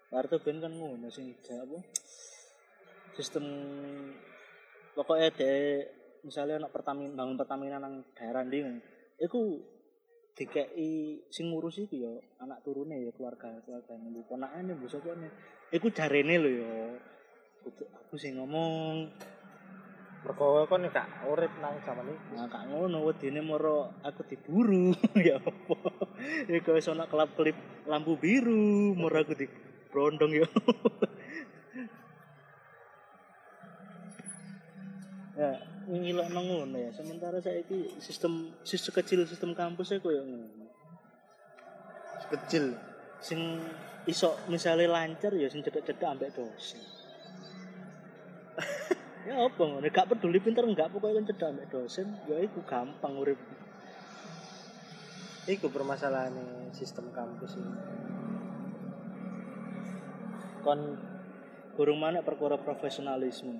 Pak 0.10 0.18
Harto 0.18 0.38
ben 0.46 0.62
kan 0.62 0.74
ngono 0.74 1.10
sing 1.10 1.34
apa? 1.34 1.78
Sistem 3.18 3.46
pokoknya 4.94 5.30
de 5.34 5.52
misalnya 6.22 6.62
anak 6.62 6.72
Pertamina 6.72 7.18
bangun 7.18 7.38
Pertamina 7.38 7.78
nang 7.82 8.06
daerah 8.14 8.46
kan. 8.46 8.78
Iku 9.18 9.42
dikei 10.34 11.22
sing 11.30 11.54
ngurus 11.54 11.78
iku 11.78 11.94
ya 11.98 12.14
anak 12.42 12.66
turune 12.66 12.98
ya 13.02 13.14
keluarga 13.14 13.54
keluarga 13.66 13.94
nang 13.98 14.14
ponakane 14.30 14.72
mbok 14.78 14.90
sopone. 14.90 15.28
Iku 15.74 15.90
jarene 15.90 16.36
lho 16.38 16.50
ya. 16.54 16.72
Aku 18.08 18.16
sing 18.18 18.38
ngomong 18.38 19.10
mergo 20.24 20.64
kon 20.72 20.88
gak 20.88 21.28
urip 21.28 21.52
nang 21.60 21.76
zaman 21.84 22.08
iki 22.08 22.40
Nah, 22.40 22.48
kak 22.48 22.72
ngono 22.72 23.04
wedine 23.04 23.44
moro 23.44 23.92
aku 24.00 24.24
diburu 24.24 24.96
ya 25.28 25.36
apa. 25.36 25.76
Iku 26.48 26.80
wis 26.80 26.88
ana 26.88 27.12
kelap-kelip 27.12 27.84
lampu 27.84 28.16
biru, 28.16 28.96
moro 28.96 29.20
aku 29.20 29.36
di 29.36 29.44
brondong 29.92 30.32
ya. 30.32 30.48
ya, 35.44 35.60
ngilok 35.92 36.32
nang 36.32 36.48
ngono 36.48 36.80
ya. 36.80 36.88
Sementara 36.96 37.44
saiki 37.44 38.00
sistem 38.00 38.56
sistem 38.64 38.96
kecil 38.96 39.28
sistem 39.28 39.52
kampus 39.52 39.92
e 39.92 40.00
koyo 40.00 40.24
ngono. 40.24 40.72
kecil 42.32 42.80
Sing 43.20 43.60
iso 44.08 44.40
misalnya 44.48 44.88
lancar 44.88 45.36
ya 45.36 45.52
sing 45.52 45.60
cedek-cedek 45.64 46.08
ambek 46.08 46.32
dosen. 46.32 46.80
ya 49.24 49.48
apa 49.48 49.62
ngono, 49.64 49.88
gak 49.88 50.10
peduli 50.12 50.40
pinter 50.44 50.68
enggak 50.68 50.92
pokoknya 50.92 51.24
kan 51.24 51.26
cedek 51.32 51.48
ambek 51.48 51.68
dosen, 51.72 52.08
ya 52.28 52.38
iku 52.44 52.60
gampang 52.68 53.16
urip. 53.16 53.40
Iku 55.44 55.68
permasalahan 55.72 56.36
sistem 56.72 57.12
kampus 57.12 57.60
ini. 57.60 57.76
kon 60.64 60.96
burung 61.76 62.00
mana 62.00 62.24
perkara 62.24 62.56
profesionalisme? 62.56 63.60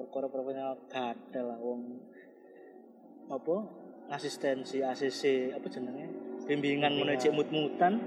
Perkara 0.00 0.32
profesional 0.32 0.80
gadel 0.88 1.44
lah 1.52 1.60
wong. 1.60 2.00
Apa? 3.28 3.56
Asistensi 4.08 4.80
ACC 4.80 5.52
apa 5.52 5.68
jenenge? 5.68 6.08
Bimbingan 6.48 6.96
Bimbingan. 6.96 7.20
menuju 7.20 7.28
mut-mutan. 7.36 8.00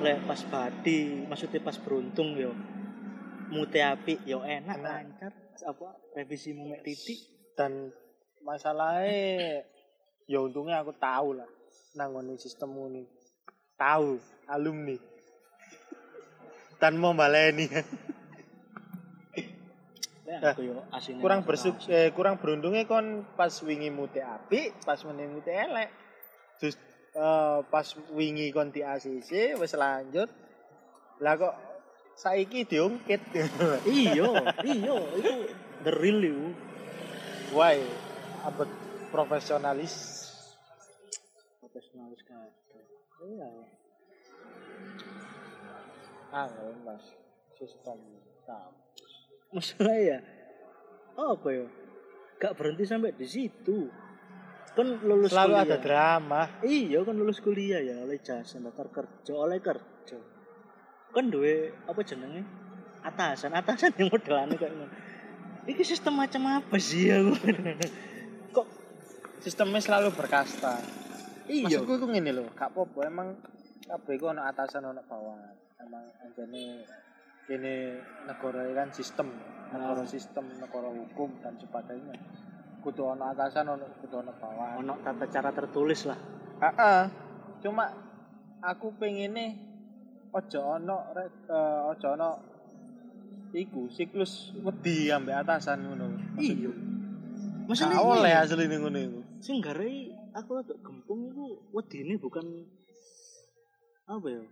Lek 0.00 0.24
pas 0.24 0.40
badi 0.48 1.28
maksudnya 1.28 1.60
pas 1.60 1.76
beruntung 1.76 2.32
yo 2.40 2.56
mute 3.50 3.80
api 3.82 4.22
yo 4.26 4.42
enak 4.42 4.78
lancar 4.80 5.32
apa 5.64 5.88
revisi 6.14 6.52
mek 6.52 6.84
titik 6.84 7.18
Dan 7.56 7.88
masalahnya 8.44 9.64
ya 10.28 10.38
untungnya 10.44 10.84
aku 10.84 10.92
tahu 11.00 11.40
lah 11.40 11.48
nangoni 11.96 12.36
sistem 12.36 12.76
ini. 12.76 13.08
Tahu 13.80 14.20
alumni. 14.52 14.96
Dan 16.76 17.00
mau 17.00 17.16
baleni. 17.16 17.66
ya 20.26 20.52
yo 20.58 20.82
asine 20.90 21.22
kurang 21.22 21.46
bersuk 21.46 21.78
eh, 21.86 22.10
kurang 22.10 22.42
beruntungnya 22.42 22.82
kon 22.84 23.24
pas 23.38 23.54
wingi 23.62 23.94
mute 23.94 24.20
api, 24.20 24.74
pas 24.84 25.00
meneh 25.08 25.32
mute 25.32 25.48
elek. 25.48 25.88
Terus 26.60 26.76
eh, 27.16 27.58
pas 27.64 27.86
wingi 28.12 28.52
kon 28.52 28.68
di 28.68 28.84
ACC 28.84 29.56
wis 29.56 29.72
lanjut. 29.72 30.28
Lah 31.24 31.40
kok 31.40 31.54
saiki 32.16 32.64
diungkit. 32.64 33.20
iya 33.86 34.30
iya 34.64 34.96
itu 35.20 35.32
the 35.84 35.92
real 35.92 36.20
you 36.24 36.40
Why? 37.54 37.78
Abet 38.42 38.66
profesionalis. 39.14 39.94
profesionalis 41.62 42.20
kabeh 42.24 42.82
iya 43.22 43.48
Angel 46.32 46.72
mas 46.84 47.04
sistem 47.54 47.96
kampus. 48.44 49.12
masalah 49.52 49.96
ya 49.96 50.18
apa 51.16 51.48
ya 51.48 51.66
gak 52.36 52.52
berhenti 52.60 52.84
sampai 52.84 53.16
di 53.16 53.24
situ 53.24 53.88
kan 54.76 55.00
lulus 55.00 55.32
selalu 55.32 55.52
kuliah. 55.56 55.64
ada 55.64 55.76
drama 55.80 56.42
iya 56.60 56.98
kan 57.00 57.14
lulus 57.16 57.40
kuliah 57.40 57.80
ya 57.80 57.96
oleh 58.04 58.20
jasa 58.20 58.60
daftar 58.60 58.88
kerja 58.92 59.32
oleh 59.32 59.58
kerja 59.64 60.18
kan 61.16 61.32
duwe 61.32 61.72
apa 61.88 62.00
jenenge? 62.04 62.44
Atasan. 63.00 63.56
Atasan 63.56 63.96
yang 63.96 64.12
modelannya 64.12 64.60
kayak 64.60 64.76
ngono. 64.76 64.92
Iki 65.66 65.82
sistem 65.82 66.20
macam 66.20 66.42
apa 66.46 66.76
sih 66.78 67.10
ya 67.10 67.18
kok 68.54 68.66
sistemnya 69.42 69.82
selalu 69.82 70.14
berkasta? 70.14 70.78
Iya. 71.50 71.82
Maksudku 71.82 71.98
itu 71.98 72.06
ngene 72.06 72.30
lho 72.36 72.46
gak 72.54 72.70
apa-apa. 72.70 72.98
Emang 73.10 73.28
kabeh 73.86 74.14
ku 74.18 74.30
ono 74.30 74.42
atasan 74.46 74.86
ono 74.86 75.02
bawahan 75.06 75.54
emang 75.82 76.02
anjane 76.22 76.82
kene 77.46 78.02
negara 78.26 78.66
kan 78.74 78.90
sistem 78.90 79.30
negara 79.70 80.02
Ah. 80.02 80.06
sistem 80.06 80.50
negara 80.58 80.90
hukum 80.90 81.34
dan 81.42 81.58
sebagainya. 81.58 82.14
Kudu 82.82 83.02
ono 83.02 83.26
atasan 83.34 83.66
ono 83.66 83.86
kudu 84.02 84.22
ono 84.22 84.32
bawahan 84.38 84.82
ono 84.86 84.94
tata 85.02 85.26
cara 85.26 85.50
tertulis 85.50 86.06
lah. 86.06 86.18
Heeh. 86.62 87.02
Cuma 87.62 87.90
aku 88.62 88.94
pengene 88.94 89.65
ojo 90.36 90.60
ono 90.60 90.96
rek- 91.16 91.48
eh, 91.48 91.90
ojo 91.92 92.06
ono 92.12 92.30
iku 93.56 93.88
siklus 93.88 94.52
wedi 94.60 95.08
ambek 95.08 95.40
atasan 95.42 95.80
ngono. 95.80 96.06
iya. 96.36 96.68
Masalah 97.66 97.98
oleh 97.98 98.30
ini 98.30 98.38
asli 98.38 98.64
ning 98.68 98.80
ngono 98.84 98.98
iku. 99.00 99.20
sing 99.40 99.56
garai 99.64 100.12
aku 100.32 100.50
rada 100.54 100.74
gempung 100.84 101.32
itu 101.32 101.44
wedine 101.72 102.14
bukan 102.20 102.44
apa 104.06 104.26
ya? 104.28 104.42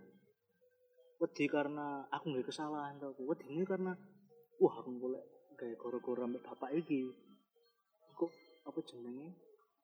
Wedi 1.21 1.45
karena 1.47 2.03
aku 2.09 2.33
nggak 2.33 2.49
kesalahan 2.49 2.97
tau 2.97 3.13
wedine 3.21 3.61
karena 3.63 3.93
wah 4.57 4.73
aku 4.81 4.89
boleh 4.97 5.21
kayak 5.55 5.77
goro-goro 5.77 6.25
ambek 6.25 6.43
bapak 6.43 6.73
iki. 6.75 7.07
Kok 8.11 8.31
apa 8.65 8.79
jenenge? 8.83 9.27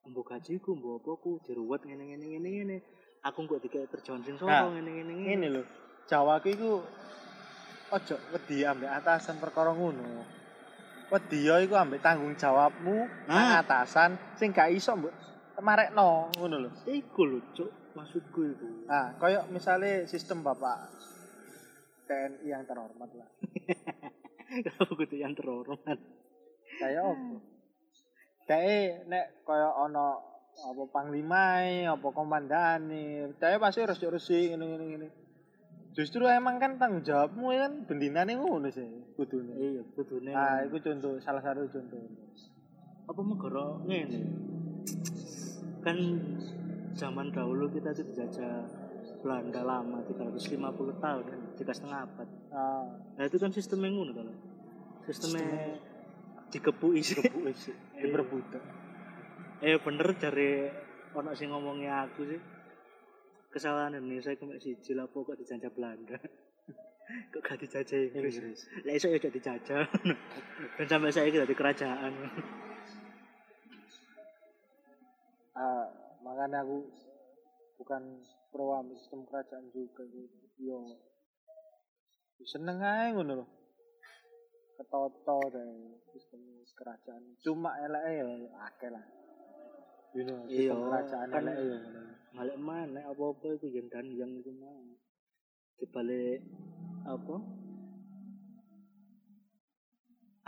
Mbok 0.02 0.34
gajiku 0.34 0.74
mbok 0.74 1.06
apa 1.06 1.12
ku 1.22 1.38
diruwet 1.46 1.86
ngene 1.86 2.04
ngene 2.10 2.26
ngene 2.26 2.50
ngene 2.50 2.78
aku 3.22 3.46
kok 3.46 3.62
dikek 3.62 3.86
kerjaan 3.86 4.26
sing 4.26 4.34
Nah, 4.42 4.66
soro 4.66 4.74
ngene 4.74 4.90
ngene 4.92 5.14
ngene 5.14 5.26
Ngene 5.30 5.48
lho. 5.56 5.64
Jawa 6.12 6.44
ki 6.44 6.60
iku 6.60 6.84
ojo 7.96 8.16
wedi 8.36 8.68
ambek 8.68 8.92
atasan 9.00 9.40
perkara 9.40 9.72
ngono. 9.72 10.28
Wedi 11.08 11.48
ya 11.48 11.64
iku 11.64 11.80
ambek 11.80 12.04
tanggung 12.04 12.36
jawabmu 12.36 13.08
nang 13.32 13.40
Ah. 13.40 13.64
atasan 13.64 14.20
sing 14.36 14.52
gak 14.52 14.76
iso 14.76 14.92
mbok 15.00 15.16
marekno 15.64 16.28
ngono 16.36 16.68
lho. 16.68 16.70
iku 16.92 17.22
lho 17.24 17.40
cuk 17.56 17.96
maksudku 17.96 18.42
iku 18.44 18.68
Nah, 18.92 19.16
koyo 19.16 19.48
misalnya 19.56 20.04
sistem 20.10 20.44
Bapak 20.44 20.90
TNI 22.12 22.44
yang 22.44 22.68
terhormat 22.68 23.08
lah. 23.16 23.30
aku 24.84 25.00
kudu 25.00 25.16
yang 25.16 25.32
terhormat 25.32 25.96
Kayak 26.76 27.08
apa? 27.08 27.38
Kayak 28.52 29.08
nek 29.08 29.26
kaya 29.48 29.70
ana 29.80 30.18
apa 30.52 30.84
panglimae, 30.92 31.88
apa 31.88 32.08
komandane, 32.12 33.32
kayak 33.40 33.64
pasti 33.64 33.80
harus 33.86 34.02
resik 34.02 34.52
ngene 34.52 34.66
ngene 34.66 34.86
ngene. 34.92 35.08
Justru 35.92 36.24
emang 36.24 36.56
kan 36.56 36.80
tanggung 36.80 37.04
jawabmu 37.04 37.52
kan 37.52 37.74
bendinane 37.84 38.40
ngono 38.40 38.72
sih 38.72 38.88
kudune. 39.20 39.52
iya 39.60 39.82
kudune. 39.92 40.32
Nah, 40.32 40.64
itu 40.64 40.80
contoh 40.80 41.20
salah 41.20 41.44
satu 41.44 41.68
contoh. 41.68 42.00
apa 43.06 43.20
negara? 43.28 43.66
Ngene. 43.84 44.20
Kan 45.84 45.98
zaman 46.96 47.28
dahulu 47.36 47.68
kita 47.68 47.92
tuh 47.92 48.08
dijajah 48.08 48.64
Belanda 49.20 49.62
lama 49.62 50.00
350 50.08 51.04
tahun 51.04 51.24
kan? 51.28 51.40
Tiga 51.60 51.74
setengah 51.76 52.00
abad. 52.08 52.28
Ah, 52.56 52.88
nah 53.20 53.24
itu 53.28 53.36
kan 53.36 53.52
sistemnya 53.52 53.92
ngono 53.92 54.12
kan 54.16 54.28
sistemnya 55.04 55.76
dikepui 56.52 57.00
sih 57.00 57.16
kebuke 57.18 57.52
sih, 57.52 57.72
Iya. 57.96 58.12
diperbudak. 58.12 58.64
eh 59.62 59.78
bener 59.78 60.08
dari 60.18 60.68
ono 61.12 61.32
sing 61.32 61.48
ngomongnya 61.50 62.06
aku 62.06 62.28
sih 62.28 62.40
kesalahan 63.52 64.00
Indonesia 64.00 64.32
itu 64.32 64.44
mek 64.48 64.64
siji 64.64 64.96
lah 64.96 65.06
kok 65.12 65.36
dijajah 65.36 65.72
Belanda 65.76 66.18
kok 67.36 67.42
gak 67.44 67.60
dijajah 67.60 68.00
Inggris 68.16 68.40
lah 68.88 68.94
iso 68.96 69.12
ya 69.12 69.20
gak 69.20 69.36
dijajah 69.36 69.84
dan 70.80 70.86
sampai 70.88 71.12
saya 71.12 71.28
jadi 71.28 71.56
kerajaan 71.56 72.14
Ah, 75.52 75.84
makanya 76.24 76.64
aku 76.64 76.88
bukan 77.76 78.24
pro 78.50 78.82
sistem 78.96 79.28
kerajaan 79.28 79.68
juga. 79.70 80.02
Yo 80.58 80.80
seneng 82.42 82.82
aja 82.82 83.14
ngono 83.14 83.44
loh. 83.44 83.50
Ketoto 84.80 85.38
dari 85.54 86.02
sistem 86.16 86.42
kerajaan. 86.74 87.38
Cuma 87.46 87.78
elek 87.78 88.04
ya 88.10 88.26
akeh 88.66 88.90
lah. 88.90 89.06
Iya, 90.12 90.76
kan- 91.32 91.48
ya 91.48 91.80
ngono. 91.80 92.02
balik 92.32 92.58
mana 92.58 93.00
apa-apa 93.06 93.48
itu 93.56 93.68
yang 93.70 93.88
dan 93.88 94.08
yang 94.08 94.32
itu 94.34 94.52
mau 94.54 94.76
dibalik 95.78 96.44
apa 97.04 97.36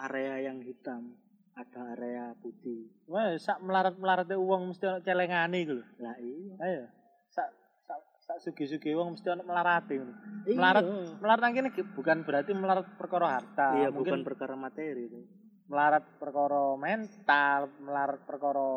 area 0.03 0.35
yang 0.43 0.59
hitam 0.59 1.15
ada 1.53 1.93
area 1.93 2.33
putih 2.39 2.89
Wah, 3.05 3.37
sak 3.37 3.61
melarat-melaratnya 3.61 4.35
uang 4.35 4.73
mesti 4.73 4.83
ono 4.85 4.99
celengane 4.99 5.57
iku 5.59 5.73
lho. 5.77 5.85
lah 5.97 6.15
iya 6.17 6.53
Ayo. 6.59 6.83
Sak 7.29 7.47
sak 7.79 7.99
sak 8.19 8.37
sugi-sugi 8.41 8.89
uang 8.91 9.13
mesti 9.13 9.27
ono 9.29 9.43
melarate 9.43 9.93
ngono. 9.95 10.13
Iya. 10.43 10.55
Melarat 10.55 10.83
melarat 11.19 11.41
nang 11.41 11.53
kene 11.53 11.69
bukan 11.93 12.17
berarti 12.21 12.51
melarat 12.51 12.87
perkara 12.97 13.27
harta. 13.29 13.67
iya 13.77 13.87
bukan 13.87 14.17
Mungkin 14.17 14.25
perkara 14.25 14.55
materi 14.55 15.07
itu 15.07 15.19
melarat 15.63 16.03
perkara 16.17 16.75
mental, 16.75 17.71
melarat 17.79 18.19
perkara 18.25 18.67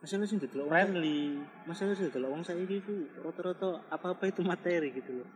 masalah 0.00 0.24
sih 0.24 0.40
dulu 0.40 0.64
friendly. 0.72 1.44
masalah 1.68 1.92
sih 1.92 2.08
dulu 2.08 2.32
orang 2.32 2.44
saya 2.44 2.64
itu 2.64 3.08
rata-rata 3.20 3.84
apa-apa 3.92 4.32
itu 4.32 4.40
materi 4.40 4.96
gitu 4.96 5.20
loh 5.20 5.28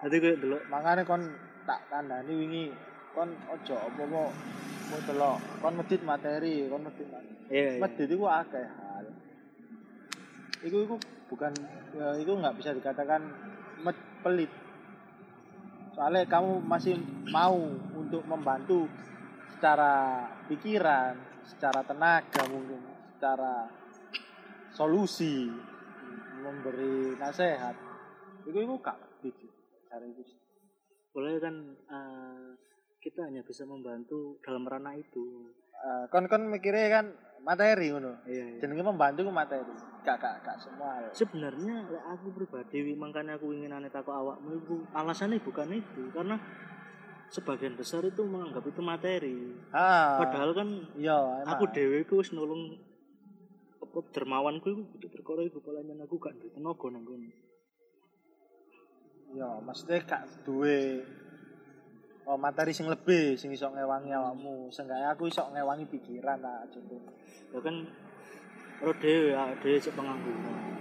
nanti 0.00 0.16
gue 0.20 0.36
dulu 0.36 0.56
Makanya 0.68 1.04
kon 1.04 1.22
tak 1.64 1.80
kandani 1.88 2.32
wingi 2.32 2.64
kon 3.16 3.30
ojo 3.48 3.74
apa-apa 3.76 4.04
mau 4.84 5.00
delok 5.08 5.38
kon 5.64 5.74
medit 5.80 6.00
materi, 6.04 6.68
kon 6.68 6.82
medit 6.84 7.08
materi. 7.08 7.36
iya 7.48 7.68
iya. 7.76 7.80
Medit 7.80 8.08
iku 8.10 8.26
akeh 8.28 8.66
hal. 8.68 9.06
Iku 10.64 10.76
iku 10.84 10.96
bukan 11.32 11.52
ya, 11.96 12.06
iku 12.20 12.32
nggak 12.36 12.56
bisa 12.60 12.76
dikatakan 12.76 13.22
med, 13.80 13.96
pelit. 14.20 14.52
Soalnya 15.94 16.26
kamu 16.26 16.60
masih 16.66 16.98
mau 17.30 17.54
untuk 17.94 18.26
membantu 18.26 18.90
secara 19.56 20.26
pikiran, 20.50 21.14
secara 21.46 21.86
tenaga 21.86 22.42
mungkin, 22.50 22.82
secara 23.14 23.70
solusi, 24.68 25.46
memberi 26.36 27.14
nasihat. 27.14 27.76
Iku 28.44 28.58
iku 28.58 28.74
gak 28.78 28.98
pelit. 29.18 29.36
Cara 29.86 30.04
itu. 30.04 30.22
boleh 31.08 31.38
kan 31.38 31.54
eh, 31.70 32.46
kita 32.98 33.22
hanya 33.22 33.40
bisa 33.40 33.62
membantu 33.62 34.42
dalam 34.42 34.66
ranah 34.66 34.98
itu 34.98 35.46
Eh, 35.74 36.04
kon 36.08 36.26
kon 36.26 36.48
mikirnya 36.48 36.90
kan 36.92 37.06
materi 37.40 37.86
ngono. 37.88 38.18
iya, 38.26 38.50
iya. 38.50 38.58
Jenenge 38.58 38.82
membantu 38.82 39.22
ku 39.22 39.30
materi. 39.30 39.70
Gak 40.02 40.16
gak 40.18 40.42
gak 40.42 40.58
semua. 40.58 41.06
sebenarnya 41.14 41.86
aku 42.04 42.34
pribadi 42.34 42.92
makanya 42.92 43.38
aku 43.38 43.54
ingin 43.54 43.70
aneh 43.72 43.88
takut 43.88 44.10
awakmu 44.10 44.58
itu 44.58 44.74
alasannya 44.90 45.38
bukan 45.38 45.70
itu 45.72 46.10
karena 46.10 46.34
sebagian 47.26 47.74
besar 47.74 48.02
itu 48.02 48.20
menganggap 48.20 48.64
itu 48.64 48.80
materi 48.80 49.38
Ah. 49.70 50.18
padahal 50.18 50.50
kan 50.52 50.68
iya 50.94 51.14
emang. 51.40 51.54
aku 51.54 51.64
dewe 51.70 52.02
ku 52.02 52.18
wis 52.18 52.34
nulung 52.34 52.74
apa 53.94 54.10
dermawanku 54.10 54.66
iku 54.74 54.82
kudu 54.98 55.06
perkara 55.06 55.46
iku 55.46 55.62
paling 55.62 55.86
aku 56.02 56.18
gak 56.18 56.34
duwe 56.42 56.50
tenaga 56.50 56.86
nang 56.90 57.06
kono 57.06 57.30
Iya, 59.34 59.50
maksudnya 59.62 60.02
gak 60.02 60.22
duwe 60.42 61.06
oh, 62.26 62.34
materi 62.34 62.74
sing 62.74 62.90
lebih 62.90 63.38
sing 63.38 63.54
iso 63.54 63.70
ngewangi 63.70 64.10
awakmu. 64.10 64.66
Seenggaknya 64.74 65.14
aku 65.14 65.30
iso 65.30 65.46
ngewangi 65.46 65.86
pikiran 65.86 66.42
lah 66.42 66.66
contoh. 66.66 66.98
ya 67.54 67.58
kan 67.62 67.86
ro 68.82 68.90
dhewe 68.98 69.30
ya 69.30 69.54
dhewe 69.62 69.78
sik 69.78 69.94
pengangguran 69.94 70.74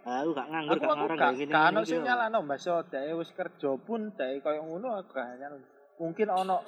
Ah, 0.00 0.24
aku 0.24 0.32
gak 0.32 0.48
nganggur 0.48 0.76
gak 0.80 0.96
ngarang 0.96 1.18
gak 1.20 1.32
ono 1.36 1.80
gini 1.84 1.88
sing 1.92 2.00
nyalano 2.00 2.38
Mbak 2.40 2.56
So, 2.56 2.80
dhek 2.88 3.12
wis 3.20 3.36
kerja 3.36 3.76
pun 3.76 4.16
dhek 4.16 4.40
koyo 4.40 4.64
ngono 4.64 4.96
aku 4.96 5.12
gak 5.12 5.36
nyalano. 5.36 5.60
Mungkin 6.00 6.28
ono 6.32 6.64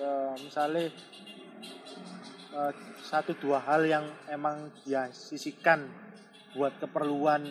eh, 0.00 0.32
misalnya 0.40 0.88
eh, 2.52 2.72
satu 3.00 3.32
dua 3.40 3.58
hal 3.64 3.82
yang 3.88 4.04
emang 4.28 4.68
dia 4.84 5.08
sisihkan 5.10 5.88
buat 6.52 6.76
keperluan 6.76 7.42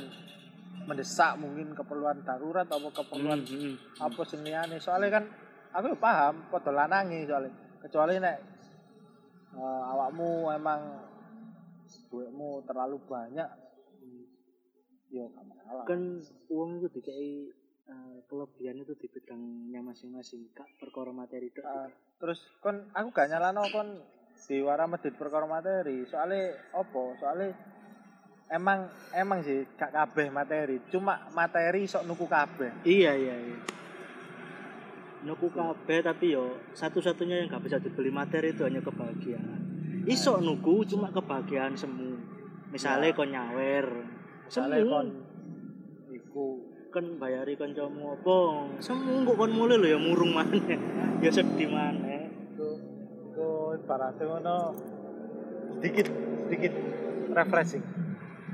mendesak 0.86 1.38
mungkin 1.38 1.74
keperluan 1.78 2.26
darurat 2.26 2.66
atau 2.66 2.90
keperluan 2.90 3.46
Hmm, 3.46 3.78
hmm. 3.78 4.02
apa 4.02 4.22
liyane 4.42 4.78
soalnya 4.82 5.22
kan 5.22 5.26
aku 5.74 5.94
ya 5.94 5.98
paham 5.98 6.36
padha 6.50 6.72
lanange 6.74 7.26
soalnya. 7.26 7.54
Kecuali 7.82 8.22
nek 8.22 8.38
eh, 9.58 9.84
awakmu 9.90 10.54
emang 10.54 10.82
duitmu 12.12 12.64
terlalu 12.68 12.98
banyak 13.08 13.50
yo 15.12 15.28
gak 15.28 15.44
masalah. 15.44 15.84
Kan 15.84 16.24
uang 16.48 16.80
itu 16.80 16.88
dikai 17.00 17.52
eh, 17.92 18.18
kelebihan 18.32 18.80
itu 18.80 18.94
di 18.96 19.08
bidangnya 19.12 19.82
masing-masing 19.84 20.50
kak 20.56 20.68
perkara 20.80 21.12
materi 21.12 21.52
itu 21.52 21.60
Ah, 21.68 21.92
terus 22.18 22.40
kon 22.64 22.90
aku 22.96 23.08
gak 23.12 23.28
nyalano 23.28 23.64
kon 23.70 23.90
diwara 24.48 24.90
medit 24.90 25.14
perkara 25.14 25.46
materi. 25.46 26.06
Soalnya 26.10 26.58
opo 26.74 27.14
soalnya 27.18 27.54
emang 28.50 28.90
emang 29.14 29.40
sih 29.46 29.66
gak 29.78 29.94
kabeh 29.94 30.34
materi. 30.34 30.82
Cuma 30.90 31.30
materi 31.32 31.86
sok 31.86 32.06
nuku 32.10 32.26
kabeh. 32.26 32.84
Iya 32.86 33.12
iya 33.14 33.36
iya. 33.38 33.58
Nuku 35.22 35.54
kabeh 35.54 36.02
tapi 36.02 36.34
yo 36.34 36.58
satu-satunya 36.74 37.46
yang 37.46 37.48
gak 37.54 37.64
bisa 37.66 37.78
dibeli 37.78 38.10
materi 38.10 38.54
itu 38.54 38.66
hanya 38.66 38.82
kebahagiaan. 38.82 39.62
Iso 40.10 40.42
nuku 40.42 40.84
cuma 40.90 41.14
kebahagiaan 41.14 41.78
semu. 41.78 42.18
Misalnya 42.74 43.14
Ya. 43.14 43.18
kon 43.18 43.30
nyawer 43.30 43.86
semu. 44.50 44.90
kon 44.90 45.08
iku. 46.12 46.48
Kan 46.92 47.16
bayari 47.16 47.56
kancamu 47.56 48.20
apa? 48.20 48.38
Semu 48.84 49.24
kok 49.24 49.36
kon 49.40 49.56
mulai 49.56 49.80
lho 49.80 49.88
ya 49.96 50.00
murung 50.02 50.36
maneh. 50.36 50.60
Ya 51.24 51.30
sedih 51.30 51.70
iku 51.70 52.11
ibaratnya 53.92 54.24
ngono 54.24 54.58
sedikit 55.76 56.08
sedikit 56.48 56.74
refreshing. 57.36 57.84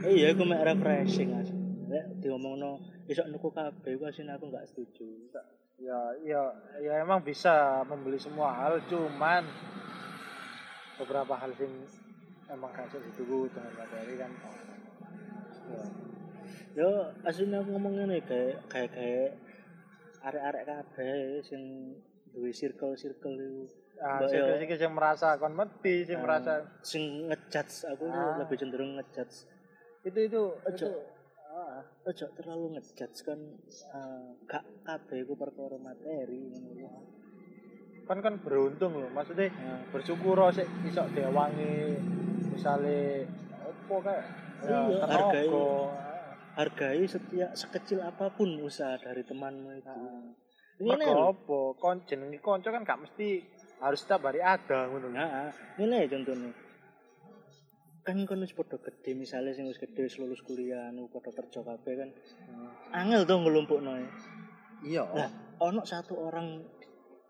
Eh, 0.01 0.13
iya 0.17 0.33
aku 0.33 0.49
mek 0.49 0.65
refreshing 0.65 1.29
as 1.37 1.53
lek 1.85 2.09
diomongno 2.25 2.81
iso 3.05 3.21
nuku 3.29 3.53
kabeh 3.53 3.93
iku 3.93 4.09
asine 4.09 4.33
aku 4.33 4.49
gak 4.49 4.65
setuju. 4.65 5.29
Ya 5.77 5.93
ya 6.25 6.41
ya 6.81 7.05
emang 7.05 7.21
bisa 7.21 7.85
membeli 7.85 8.17
semua 8.17 8.49
hal 8.49 8.81
cuman 8.89 9.45
beberapa 10.97 11.37
hal 11.37 11.53
sing 11.53 11.69
emang 12.49 12.73
kasih 12.73 12.97
dituku 13.05 13.45
dengan 13.53 13.77
materi 13.77 14.17
kan. 14.17 14.33
Ya. 15.69 15.83
yo 16.81 16.89
asline 17.21 17.61
aku 17.61 17.77
ngomong 17.77 17.93
ngene 17.93 18.25
kayak 18.25 18.65
kayak 18.73 18.89
kayak 18.89 19.31
arek-arek 20.25 20.65
kabeh 20.65 21.45
sing 21.45 21.93
duwe 22.33 22.49
circle-circle 22.49 23.37
iku 23.37 23.69
Ah, 23.97 24.21
sing 24.23 24.39
yo. 24.39 24.53
sing 24.55 24.69
sing 24.71 24.91
merasa 24.91 25.35
kon 25.35 25.51
mati, 25.51 26.05
sing 26.05 26.17
Ah. 26.17 26.23
merasa 26.23 26.53
sing 26.81 27.03
ngejudge 27.25 27.87
aku 27.87 28.05
Ah. 28.05 28.37
lebih 28.37 28.55
cenderung 28.55 28.93
ngejudge 28.93 29.49
itu 30.03 30.19
itu 30.23 30.41
Ojo. 30.63 30.87
ah, 31.49 31.81
ojo 32.03 32.25
terlalu 32.31 32.77
ngejudge 32.77 33.19
kan 33.21 33.39
eh, 33.91 34.25
gak 34.45 34.63
kabeh 34.83 35.17
iku 35.19 35.33
perkara 35.33 35.75
materi 35.75 36.47
ngono 36.47 36.89
kan 38.05 38.21
kan 38.21 38.39
beruntung 38.39 38.95
loh 38.95 39.09
maksudnya 39.09 39.51
Nah, 39.51 39.83
bersyukur 39.89 40.37
sih 40.49 40.63
iso 40.85 41.03
diwangi 41.11 41.99
misale 42.47 43.27
opo 43.61 43.99
kayak 43.99 44.23
ya, 44.63 44.79
Iya, 44.85 45.03
hargai. 45.03 45.47
Ah. 45.49 45.87
hargai 46.55 47.03
setiap 47.03 47.51
sekecil 47.51 47.99
apa 47.99 48.31
pun 48.31 48.61
usaha 48.61 48.95
dari 48.95 49.21
temanmu 49.21 49.69
itu 49.75 49.93
ini 50.77 50.93
Mergo 50.93 51.09
lho 51.09 51.25
apa? 51.33 51.59
Kon 51.75 51.97
jenenge 52.05 52.37
kanca 52.37 52.69
kan 52.69 52.85
gak 52.85 53.01
mesti 53.01 53.41
harus 53.77 53.99
setiap 53.99 54.21
hari 54.23 54.39
ada 54.39 54.87
ngono. 54.87 55.07
nah 55.09 55.49
ini 55.77 56.07
contohnya 56.07 56.49
kan 58.01 58.17
kan 58.23 58.39
wis 58.39 58.51
padha 58.51 58.79
gede 58.79 59.11
misalnya 59.13 59.51
sing 59.51 59.65
wis 59.65 59.77
gede 59.77 60.07
lulus 60.17 60.39
kuliah 60.39 60.89
nu 60.89 61.05
padha 61.07 61.29
kerja 61.29 61.59
kabeh 61.59 61.93
kan 61.95 62.09
angel 62.93 63.21
tuh 63.23 63.37
ngelumpukno 63.37 63.93
Iya. 64.77 65.01
Lah, 65.09 65.29
ono 65.59 65.81
satu 65.83 66.13
orang 66.15 66.61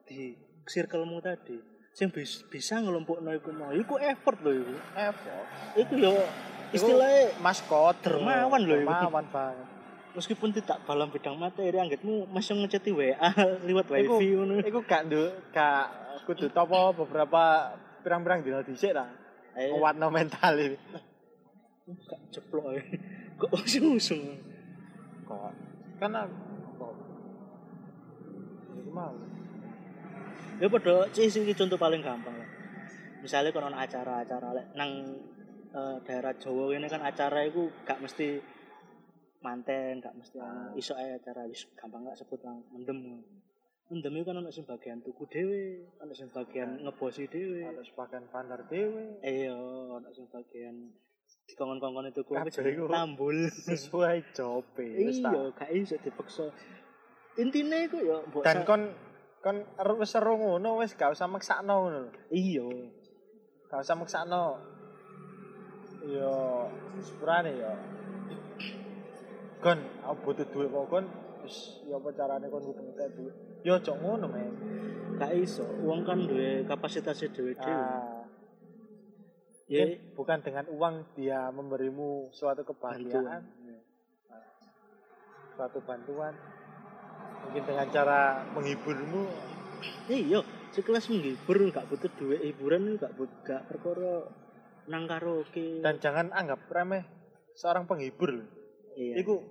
di 0.03 0.35
circlemu 0.63 1.15
tadi 1.17 1.55
sing 1.89 2.11
bis- 2.11 2.43
bisa 2.45 2.77
ngelompokno 2.77 3.31
iku 3.33 3.49
mau 3.51 3.71
iku 3.71 3.95
effort 3.97 4.37
lho 4.41 4.51
iku 4.53 4.75
effort. 4.93 5.45
iku 5.77 5.93
yo 5.97 6.11
istilahnya 6.69 7.39
maskot 7.39 8.03
Dermawan 8.03 8.61
lho 8.61 8.75
iku. 8.77 8.91
Dermawan 8.91 9.25
banget. 9.27 9.67
meskipun 10.13 10.49
tidak 10.51 10.83
dalam 10.83 11.07
bidang 11.07 11.37
materi 11.37 11.77
anggitmu 11.77 12.27
masih 12.27 12.57
ngeceti 12.57 12.91
WA 12.91 13.15
lewat 13.63 13.87
wifi 13.95 14.27
ngono 14.33 14.59
Iku 14.59 14.83
gak 14.83 15.07
nduk 15.07 15.31
gak 15.49 15.87
kudu 16.25 16.49
topo 16.49 17.05
beberapa 17.05 17.73
pirang-pirang 18.01 18.41
dina 18.41 18.63
dhisik 18.63 18.95
lah. 18.95 19.09
Eh, 19.57 19.73
Kuatno 19.73 20.13
mental 20.13 20.53
ini. 20.61 20.77
gak 21.87 22.19
jeplok 22.35 22.83
kok 23.39 23.51
usung-usung 23.63 24.35
Kok 25.23 25.51
kan 26.03 26.11
kok. 26.75 26.93
Iku 28.75 28.91
mau. 28.91 29.15
ya 30.57 30.67
padha 30.67 31.05
iki 31.15 31.53
contoh 31.55 31.77
paling 31.79 32.01
gampang 32.01 32.33
misalnya 33.21 33.53
kalau 33.53 33.69
acara-acara 33.71 34.49
lek 34.57 34.67
nang 34.75 34.91
eh, 35.73 35.97
daerah 36.03 36.33
Jawa 36.35 36.75
ini 36.75 36.87
kan 36.89 37.01
acara 37.05 37.45
itu 37.45 37.69
gak 37.85 38.01
mesti 38.01 38.41
manten 39.45 40.01
gak 40.01 40.17
mesti 40.17 40.37
anu. 40.41 40.73
iso 40.75 40.97
acara 40.97 41.45
wis 41.45 41.69
gampang 41.77 42.03
gak 42.09 42.17
sebut 42.17 42.41
nang 42.41 42.65
mendem 42.73 43.21
mendem 43.87 44.19
itu 44.19 44.27
kan 44.27 44.35
ono 44.35 44.51
sing 44.51 44.67
bagian 44.67 44.99
tuku 44.99 45.23
dhewe 45.31 45.63
ono 45.97 46.11
sing 46.11 46.27
bagian 46.29 46.83
ngebosi 46.83 47.31
dhewe 47.31 47.63
Ada 47.63 47.83
sebagian 47.83 48.27
bandar 48.27 48.67
dhewe. 48.67 49.23
iya 49.23 49.55
ono 49.55 50.11
sing 50.11 50.27
bagian 50.27 50.91
dikongkon-kongkon 51.47 52.11
itu 52.11 52.21
Kabeh 52.27 52.51
kuwi 52.51 52.71
iku. 52.75 52.85
tambul 52.91 53.37
Sesuai 53.47 54.35
jobe. 54.35 54.87
wis 55.07 55.23
ta. 55.23 55.31
iya 55.31 55.43
gak 55.55 55.71
iso 55.71 55.95
dipaksa 55.97 56.51
intine 57.35 57.87
iku 57.87 58.03
ya 58.03 58.19
mbok 58.27 58.43
Dan 58.43 58.67
kon 58.67 58.81
kon 59.39 59.57
wis 59.95 60.11
seru 60.11 60.35
ngono 60.35 60.83
wis 60.83 60.91
gak 60.93 61.15
usah 61.15 61.31
maksakno 61.31 61.87
ngono 61.87 61.97
lho. 62.07 62.11
iya 62.27 62.67
Gak 63.67 63.83
usah 63.83 63.95
maksakno. 63.95 64.43
Yo 66.03 66.67
sepurane 66.99 67.51
yo. 67.55 67.71
Kon 69.63 69.79
aku 70.03 70.19
butuh 70.27 70.47
duit 70.51 70.67
kok 70.67 70.85
kon 70.91 71.05
wis 71.39 71.55
yo 71.87 72.03
apa 72.03 72.11
carane 72.11 72.51
kon 72.51 72.67
ngekek 72.67 73.15
duit. 73.15 73.35
Yo 73.67 73.75
cok 73.83 73.97
ngono 73.99 74.25
men. 74.31 74.51
gak 75.19 75.33
iso. 75.35 75.67
Wong 75.83 76.07
kan 76.07 76.23
duwe 76.23 76.63
kapasitasnya 76.63 77.33
dhewe-dhewe 77.35 77.73
Ah, 77.73 78.23
ya 79.67 79.83
bukan 80.15 80.39
dengan 80.39 80.69
uang 80.71 81.17
dia 81.17 81.51
memberimu 81.51 82.31
suatu 82.31 82.63
kebahagiaan, 82.63 83.43
bantuan. 83.43 83.43
Suatu 85.57 85.79
bantuan. 85.83 86.33
Mungkin 87.43 87.63
dengan 87.65 87.87
cara 87.91 88.45
menghiburmu. 88.55 89.25
iya 90.07 90.39
sekelas 90.71 91.11
menghibur 91.11 91.57
gak 91.73 91.85
butuh 91.91 92.09
duit 92.17 92.39
hiburan 92.41 92.95
gak 92.95 93.13
butuh 93.17 93.41
gak 93.43 93.67
perkara 93.67 94.31
nang 94.87 95.09
karaoke. 95.11 95.83
Dan 95.83 95.99
jangan 95.99 96.31
anggap 96.31 96.71
remeh 96.71 97.03
seorang 97.57 97.83
penghibur. 97.83 98.47
Iya. 98.95 99.25
Iku 99.25 99.43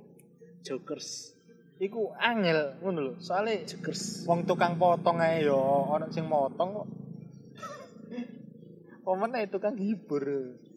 jokers 0.64 1.36
iku 1.76 2.12
angel 2.16 2.80
ngono 2.80 2.98
lho. 3.02 3.12
Soale 3.20 3.64
jokers 3.64 4.24
wong 4.24 4.44
tukang 4.44 4.76
potong 4.76 5.20
ae 5.20 5.44
yo 5.44 5.58
ana 5.92 6.08
sing 6.08 6.24
motong 6.24 6.70
kok. 6.72 6.88
Pomene 9.04 9.46
tukang 9.46 9.76
hibur. 9.76 10.24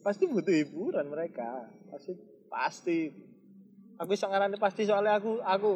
Pasti 0.03 0.27
butuh 0.27 0.51
hiburan 0.51 1.07
mereka. 1.07 1.67
Pasti 1.87 2.11
pasti. 2.47 2.99
Aku 3.99 4.15
iso 4.15 4.27
ngarani 4.27 4.55
pasti 4.55 4.87
soalnya 4.87 5.19
aku 5.19 5.39
aku 5.39 5.71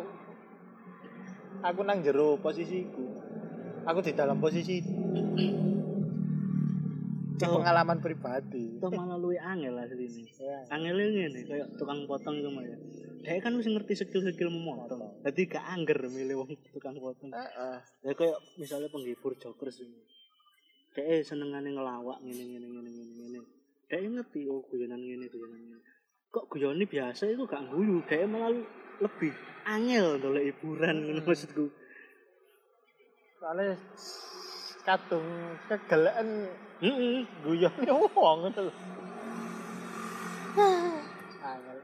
aku 1.59 1.79
nang 1.83 2.03
jero 2.03 2.39
posisiku. 2.39 3.03
Aku 3.83 3.99
di 3.99 4.15
dalam 4.15 4.39
posisi 4.39 4.79
Ini 7.33 7.49
pengalaman 7.51 7.99
pribadi. 7.99 8.79
itu 8.79 8.87
malah 8.87 9.19
luwe 9.19 9.35
angel 9.35 9.75
asli 9.75 10.07
ini 10.15 10.31
Ya. 10.39 10.63
angelnya 10.71 11.27
ngene 11.27 11.43
kayak 11.43 11.67
tukang 11.75 12.07
potong 12.07 12.39
gitu 12.39 12.47
ya 12.55 12.77
dia 13.23 13.39
kan 13.39 13.55
wis 13.55 13.71
ngerti 13.71 13.95
skill-skill 13.95 14.51
memotong 14.51 15.23
jadi 15.23 15.41
gak 15.47 15.65
angger 15.71 16.11
milih 16.11 16.43
wong 16.43 16.51
tukang 16.75 16.99
potong. 16.99 17.31
Heeh. 17.31 17.77
ya 18.03 18.11
kayak 18.11 18.35
misalnya 18.59 18.91
penghibur 18.91 19.31
jokers 19.39 19.79
ini. 19.79 20.03
Dia 20.91 21.23
senengane 21.23 21.71
ngelawak 21.71 22.19
ngene 22.19 22.43
ngene 22.43 22.67
ngene 22.67 22.89
ngene 22.91 23.13
ngene. 23.15 23.39
Dia 23.87 24.03
ngerti 24.03 24.43
oh 24.51 24.59
guyonan 24.67 24.99
ngene 24.99 25.31
guyonan 25.31 25.55
ngene. 25.55 25.79
Kok 26.35 26.51
guyoni 26.51 26.83
biasa 26.83 27.31
itu 27.31 27.47
gak 27.47 27.63
guyu 27.71 28.03
dia 28.03 28.27
malah 28.27 28.51
lebih 28.99 29.31
angel 29.63 30.19
dolek 30.19 30.51
hiburan 30.51 31.07
ngono 31.07 31.23
maksudku. 31.23 31.71
Soalnya 33.39 33.79
kadung 34.83 35.27
kegelekan 35.71 36.51
heeh 36.83 37.23
guyone 37.39 37.87
wong 37.87 38.37
ngono 38.51 38.61
lho. 38.67 38.73
Angel. 41.43 41.77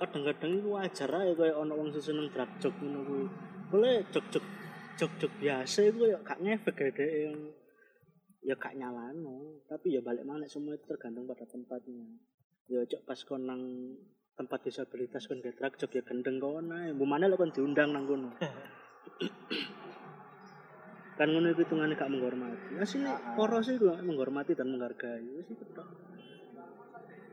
Kadang-kadang 0.00 0.52
itu 0.56 0.68
wajar 0.72 1.10
aja 1.12 1.32
kayak 1.36 1.56
ono 1.60 1.72
wong 1.76 1.88
sing 1.92 2.00
seneng 2.00 2.32
drag 2.32 2.48
jog 2.56 2.72
ngono 2.80 3.00
kuwi. 3.04 3.26
Boleh 3.68 4.00
jog-jog 4.08 4.44
jog-jog 4.96 5.32
biasa 5.36 5.78
itu 5.92 6.08
ya 6.08 6.18
gak 6.24 6.40
ngefek 6.40 6.74
gede 6.74 7.08
yang 7.28 7.36
ya 8.40 8.54
gak 8.56 8.74
nyalano. 8.80 9.60
Tapi 9.68 9.94
ya 9.94 10.00
balik 10.00 10.24
mana 10.24 10.48
semua 10.48 10.74
itu 10.74 10.88
tergantung 10.88 11.28
pada 11.28 11.44
tempatnya. 11.44 12.08
Ya 12.72 12.80
cok 12.88 13.02
pas 13.04 13.20
kon 13.28 13.44
nang 13.44 13.62
tempat 14.34 14.64
disabilitas 14.64 15.28
kon 15.28 15.44
drag 15.44 15.76
jog 15.76 15.92
ya 15.92 16.02
gendeng 16.02 16.40
kono 16.40 16.72
ae. 16.72 16.96
Mbok 16.96 17.08
mana 17.08 17.28
lo 17.28 17.36
kon 17.36 17.52
diundang 17.52 17.92
nang 17.92 18.08
kono. 18.08 18.32
Kan 21.20 21.28
ngono 21.28 21.52
itu 21.52 21.68
hitungannya 21.68 22.00
gak 22.00 22.08
menghormati. 22.08 22.80
Asli 22.80 23.04
poros 23.36 23.68
itu 23.68 23.92
menghormati 23.92 24.56
dan 24.56 24.72
menghargai. 24.72 25.44
Itu 25.44 25.52
tok. 25.76 26.09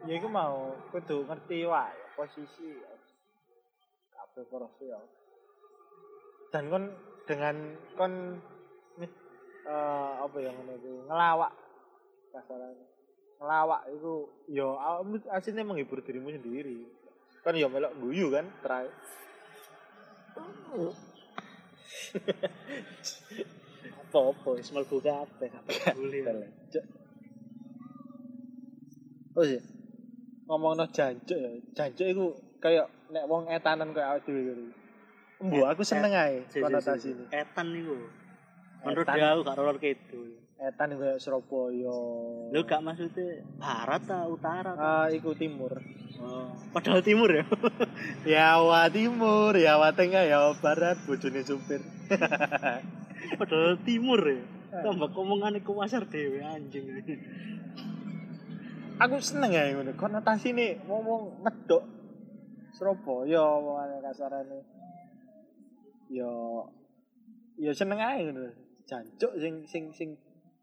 Ya 0.07 0.13
iku 0.15 0.31
mau 0.31 0.71
kudu 0.95 1.27
ngerti 1.27 1.67
wae 1.67 1.99
posisi 2.15 2.79
ya. 2.79 2.93
kabeh 4.15 4.43
porsi 4.47 4.87
ya 4.87 4.99
dan 6.47 6.71
kon 6.71 6.95
dengan 7.27 7.75
kon 7.99 8.39
eh, 9.67 10.13
apa 10.23 10.37
ya 10.39 10.55
ngono 10.55 10.71
iku 10.79 10.91
ngelawak 11.11 11.51
kasarannya 12.31 12.87
ngelawak 13.37 13.81
itu 13.91 14.13
yo 14.47 14.79
awakmu 14.79 15.19
aslinya 15.27 15.67
menghibur 15.67 15.99
dirimu 15.99 16.31
sendiri 16.31 16.87
kan 17.43 17.59
yo 17.59 17.67
melok 17.67 17.91
guyu 17.99 18.31
kan 18.31 18.47
Apa-apa 24.07 24.47
wis 24.55 24.71
mlebu 24.71 25.03
kabeh, 25.03 25.51
gak 25.51 25.63
peduli. 25.67 26.23
Cek. 26.71 26.85
Oh 29.35 29.43
sih. 29.43 29.59
Ngomongno 30.47 30.85
jancuk 30.89 31.37
ya. 31.37 31.51
Jancuk 31.75 32.07
iku 32.07 32.25
kayak 32.63 32.87
nek 33.11 33.27
wong 33.27 33.51
etanan 33.51 33.91
kayak 33.91 34.17
awake 34.17 34.25
dhewe 34.25 34.41
gitu. 34.47 34.63
Mbok 35.37 35.67
aku 35.69 35.83
seneng 35.85 36.17
ae 36.17 36.41
Si, 36.49 36.57
si, 36.57 36.57
si, 36.57 36.63
konotasi 36.65 36.99
si. 37.03 37.09
ini. 37.13 37.23
Etan 37.29 37.67
niku. 37.69 37.97
Menurut 38.81 39.05
dia 39.11 39.27
aku 39.35 39.41
gak 39.45 39.57
rolor 39.59 39.77
kidul. 39.77 40.29
Etan 40.57 40.95
iku 40.95 41.01
kayak 41.05 41.19
Surabaya. 41.21 41.97
Lu 42.49 42.59
gak 42.65 42.81
maksudnya 42.81 43.45
barat 43.61 44.01
ta 44.07 44.25
utara 44.25 44.71
ta? 44.73 45.05
Ah, 45.05 45.07
iku 45.13 45.37
timur. 45.37 45.77
Oh, 46.17 46.49
padahal 46.73 47.05
timur 47.05 47.29
ya. 47.29 47.45
Jawa 48.25 48.89
Timur, 48.89 49.53
Jawa 49.53 49.93
Tengah, 49.93 50.25
Jawa 50.25 50.57
Barat, 50.57 50.97
bojone 51.05 51.45
supir. 51.45 51.85
padahal 53.39 53.77
timur 53.85 54.21
ya. 54.25 54.41
Tambah 54.81 55.13
omongan 55.13 55.61
iku 55.61 55.77
wasar 55.77 56.09
dhewe 56.09 56.41
anjing. 56.41 56.89
Aku 58.97 59.15
seneng 59.21 59.53
ya 59.53 59.69
ngono. 59.73 59.93
Konotasi 59.93 60.53
nih 60.53 60.81
ngomong 60.85 61.41
medok 61.41 61.83
Surabaya 62.73 63.41
ngomongane 63.41 63.97
kasarane. 64.05 64.59
Yo 66.13 66.61
yo 67.57 67.71
seneng 67.73 68.01
ae 68.01 68.25
ngono. 68.25 68.53
Jancuk 68.87 69.33
sing 69.41 69.65
sing 69.65 69.89
sing 69.93 70.09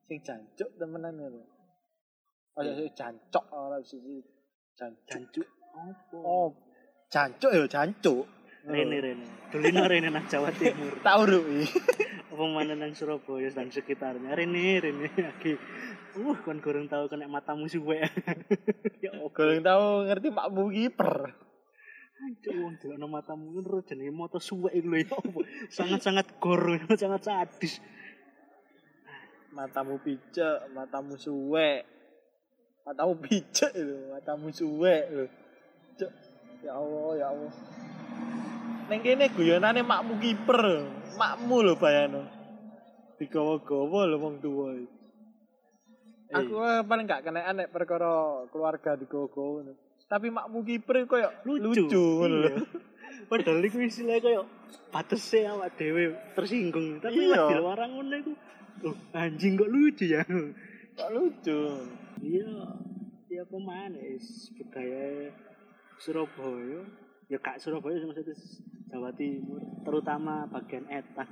sing 0.07 0.18
jancuk 0.23 0.70
temenan 0.79 1.14
ngono. 1.18 1.42
Aja 2.55 2.73
sing 2.75 2.90
jancok 2.94 3.44
ora 3.51 3.79
siji 3.83 4.23
jancuk. 4.79 5.49
Apa? 5.75 6.16
Oh, 6.23 6.55
jancuk 7.11 7.51
yo 7.51 7.66
jancuk. 7.66 8.27
Rene 8.64 8.97
Rene. 8.97 9.27
Dolino 9.53 9.85
Rene 9.85 10.09
nang 10.09 10.25
Jawa 10.25 10.49
Timur. 10.57 10.97
Tak 11.05 11.20
urui. 11.20 11.68
Apa 12.33 12.44
mana 12.49 12.73
nang 12.73 12.97
Surabaya 12.97 13.53
dan 13.53 13.68
sekitarnya. 13.68 14.33
Rene 14.33 14.81
Rene 14.81 15.12
lagi. 15.12 15.53
Uh, 16.14 16.38
kon 16.46 16.62
goreng 16.62 16.87
tahu 16.87 17.11
kena 17.11 17.27
matamu 17.27 17.66
suwe. 17.66 17.98
ya 19.03 19.11
Allah. 19.18 19.31
Goreng 19.35 19.61
tau 19.66 20.07
ngerti 20.07 20.31
makmu 20.31 20.70
kiper. 20.70 21.35
Cuk 22.40 22.55
wong 22.57 22.74
delokno 22.81 23.07
matamu 23.11 23.53
ngono 23.53 23.85
jenenge 23.85 24.14
moto 24.14 24.38
suwek 24.40 24.72
iku 24.72 24.88
lho 24.88 24.96
ya. 25.03 25.18
Sangat-sangat 25.68 26.38
gor, 26.40 26.62
sangat 27.03 27.20
sadis. 27.27 27.83
Matamu 29.53 30.00
picek, 30.00 30.70
matamu 30.72 31.18
suwek. 31.18 31.85
Matamu 32.87 33.18
picek 33.18 33.74
lho, 33.74 34.14
matamu 34.14 34.48
suwek 34.55 35.05
lho. 35.11 35.27
Cuk, 35.98 36.12
ya 36.64 36.72
Allah, 36.79 37.11
ya 37.18 37.27
Allah. 37.29 37.55
Neng 38.88 39.00
kene 39.03 39.29
guyonane 39.35 39.83
makmu 39.83 40.14
kiper. 40.22 40.62
Makmu 41.18 41.57
lho 41.61 41.74
bayano. 41.77 42.22
Digawa-gawa 43.20 44.00
lho 44.09 44.16
wong 44.22 44.38
tuwa 44.40 44.72
iki. 44.79 44.94
Aku 46.35 46.55
eh, 46.59 46.83
paling 46.83 47.07
gak 47.07 47.23
kena 47.23 47.55
nek 47.55 47.70
perkara 47.70 48.42
keluarga 48.51 48.99
digawa-gawa 48.99 49.62
ngono. 49.62 49.73
Tapi 50.05 50.27
makmu 50.29 50.59
kiper 50.66 51.07
koyo 51.07 51.31
lucu, 51.47 51.88
lucu, 51.88 52.05
iya. 52.29 52.61
Padahal 53.31 53.64
iku 53.64 53.79
istilahnya 53.81 54.20
koyo 54.20 54.42
batese 54.90 55.47
awak 55.47 55.79
dhewe 55.79 56.12
tersinggung. 56.35 56.99
Tapi 57.01 57.31
Iya. 57.31 57.38
iya. 57.38 57.42
di 57.51 57.55
luar 57.57 57.81
ngono 57.87 58.14
iku 58.18 58.33
oh, 58.90 58.97
anjing 59.14 59.55
kok 59.57 59.70
lucu 59.70 60.05
ya. 60.11 60.23
Kok 60.99 61.11
lucu. 61.11 61.90
Iya, 62.23 62.70
ya 63.27 63.42
ke 63.42 63.59
mana 63.59 63.99
is 63.99 64.47
budaya 64.55 65.35
Surabaya. 65.99 66.87
Ya 67.27 67.38
kak 67.42 67.59
Surabaya 67.59 67.99
sih 67.99 68.07
maksudnya 68.07 68.38
Jawa 68.94 69.11
Timur, 69.18 69.59
terutama 69.83 70.47
bagian 70.47 70.87
Etan 70.87 71.27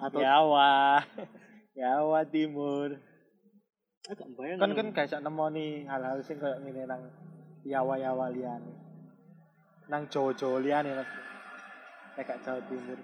atau 0.00 0.16
Jawa. 0.16 1.04
Jawa 1.76 2.24
Timur. 2.24 2.96
Agak 4.06 4.28
bayang 4.38 4.58
kan 4.62 4.70
kan 4.74 4.86
gak 4.94 5.06
iso 5.10 5.18
nemoni 5.18 5.82
hal-hal 5.86 6.18
sing 6.22 6.38
koyo 6.38 6.56
ngene 6.62 6.86
nang 6.86 7.02
Yawa-yawa 7.66 8.30
liyane. 8.30 8.72
Nang 9.90 10.06
Jawa-Jawa 10.06 10.62
liyane 10.62 10.94
Mas. 10.94 11.10
Gak 12.14 12.38
Jawa 12.46 12.62
Timur. 12.70 12.98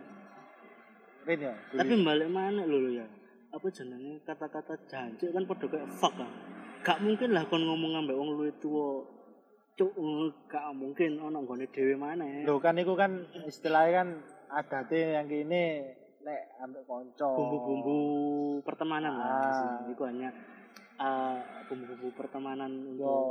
Rin 1.23 1.39
ya. 1.39 1.55
tapi 1.71 1.95
balik 2.03 2.31
mana 2.31 2.63
lho 2.67 2.99
ya 2.99 3.07
apa 3.53 3.67
jenenge 3.71 4.19
kata-kata 4.27 4.75
janji 4.91 5.31
kan 5.31 5.47
padha 5.47 5.71
kayak 5.71 5.87
fuck 6.01 6.19
kan 6.19 6.27
gak 6.83 6.99
mungkin 6.99 7.31
lah 7.31 7.47
kon 7.47 7.63
ngomong 7.63 7.95
ambek 8.01 8.17
wong 8.19 8.35
luwih 8.35 8.51
tuwa 8.59 9.07
cuk 9.79 9.93
ngono 9.95 10.35
gak 10.51 10.67
mungkin 10.75 11.21
ono 11.23 11.47
nggone 11.47 11.71
dhewe 11.71 11.95
maneh 11.95 12.43
Lho 12.43 12.59
kan 12.59 12.75
iku 12.75 12.99
kan 12.99 13.23
istilahnya 13.47 13.93
kan 14.03 14.09
adate 14.51 15.15
yang 15.15 15.31
kene 15.31 15.95
nek 16.27 16.41
ambek 16.59 16.83
kanca. 16.91 17.29
bumbu-bumbu 17.39 17.97
pertemanan 18.67 19.15
lah 19.15 19.27
Ah. 19.31 19.53
sih. 19.55 19.95
itu 19.95 20.03
hanya 20.03 20.35
uh, 21.03 21.37
bumbu-bumbu 21.67 22.15
pertemanan 22.15 22.71
Yo. 22.71 22.87
untuk 22.95 23.27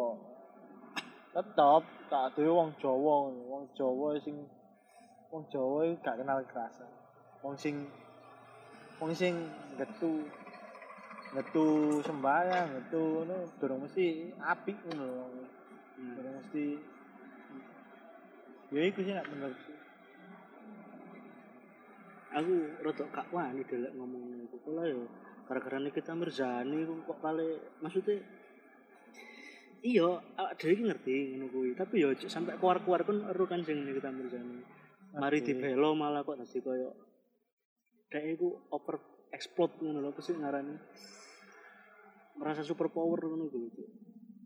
Tetep 1.32 1.84
tak 2.12 2.36
duwe 2.36 2.52
wong 2.52 2.76
Jawa, 2.76 3.32
wong 3.32 3.64
Jawa 3.72 4.20
sing 4.20 4.36
wong 5.32 5.48
Jawa 5.48 5.88
gak 6.04 6.20
kenal 6.20 6.44
kerasa. 6.44 6.84
Wong 7.40 7.56
sing 7.56 7.88
wong 9.00 9.16
sing 9.16 9.48
getu 9.80 10.28
getu 11.32 11.68
sembayang, 12.04 12.76
getu 12.84 13.24
ngono 13.24 13.48
durung 13.64 13.88
mesti 13.88 14.36
apik 14.44 14.76
ngono. 14.92 15.08
Hmm. 15.96 16.14
Durung 16.20 16.36
mesti 16.44 16.66
Ya 18.72 18.88
iku 18.88 19.04
sih 19.04 19.12
nek 19.12 19.28
menurutku. 19.28 19.72
aku 22.32 22.54
rada 22.80 23.04
gak 23.12 23.28
wani 23.36 23.60
delek 23.68 23.92
ngomong 23.92 24.48
iku 24.48 24.56
kala 24.64 24.88
yo 24.88 25.04
gara-gara 25.52 25.84
Nikita 25.84 26.16
Mirzani 26.16 26.88
kok 26.88 27.20
kali 27.20 27.60
maksudnya 27.84 28.24
iya 29.84 30.16
awak 30.40 30.56
dhewe 30.56 30.88
ngerti 30.88 31.36
ngono 31.36 31.52
kuwi. 31.52 31.76
Tapi 31.76 32.00
yo 32.00 32.16
cuk 32.16 32.32
sampai 32.32 32.56
keluar-keluar 32.56 33.04
kan 33.04 33.20
eru 33.28 33.44
kan 33.52 33.60
sing 33.60 33.84
Nikita 33.84 34.16
Mirzani. 34.16 34.64
Mari 35.12 35.44
Ngerti. 35.44 35.52
dibelo 35.52 35.92
malah 35.92 36.24
kok 36.24 36.40
dadi 36.40 36.56
koyo 36.64 36.96
dek 38.08 38.24
iku 38.40 38.64
over 38.72 38.96
explode 39.36 39.76
ngono 39.84 40.00
lho 40.00 40.16
apa 40.16 40.22
sih 40.24 40.40
ngarani? 40.40 40.76
Merasa 42.40 42.64
super 42.64 42.88
power 42.88 43.20
ngono 43.20 43.52
kuwi 43.52 43.76
cuk. 43.76 43.90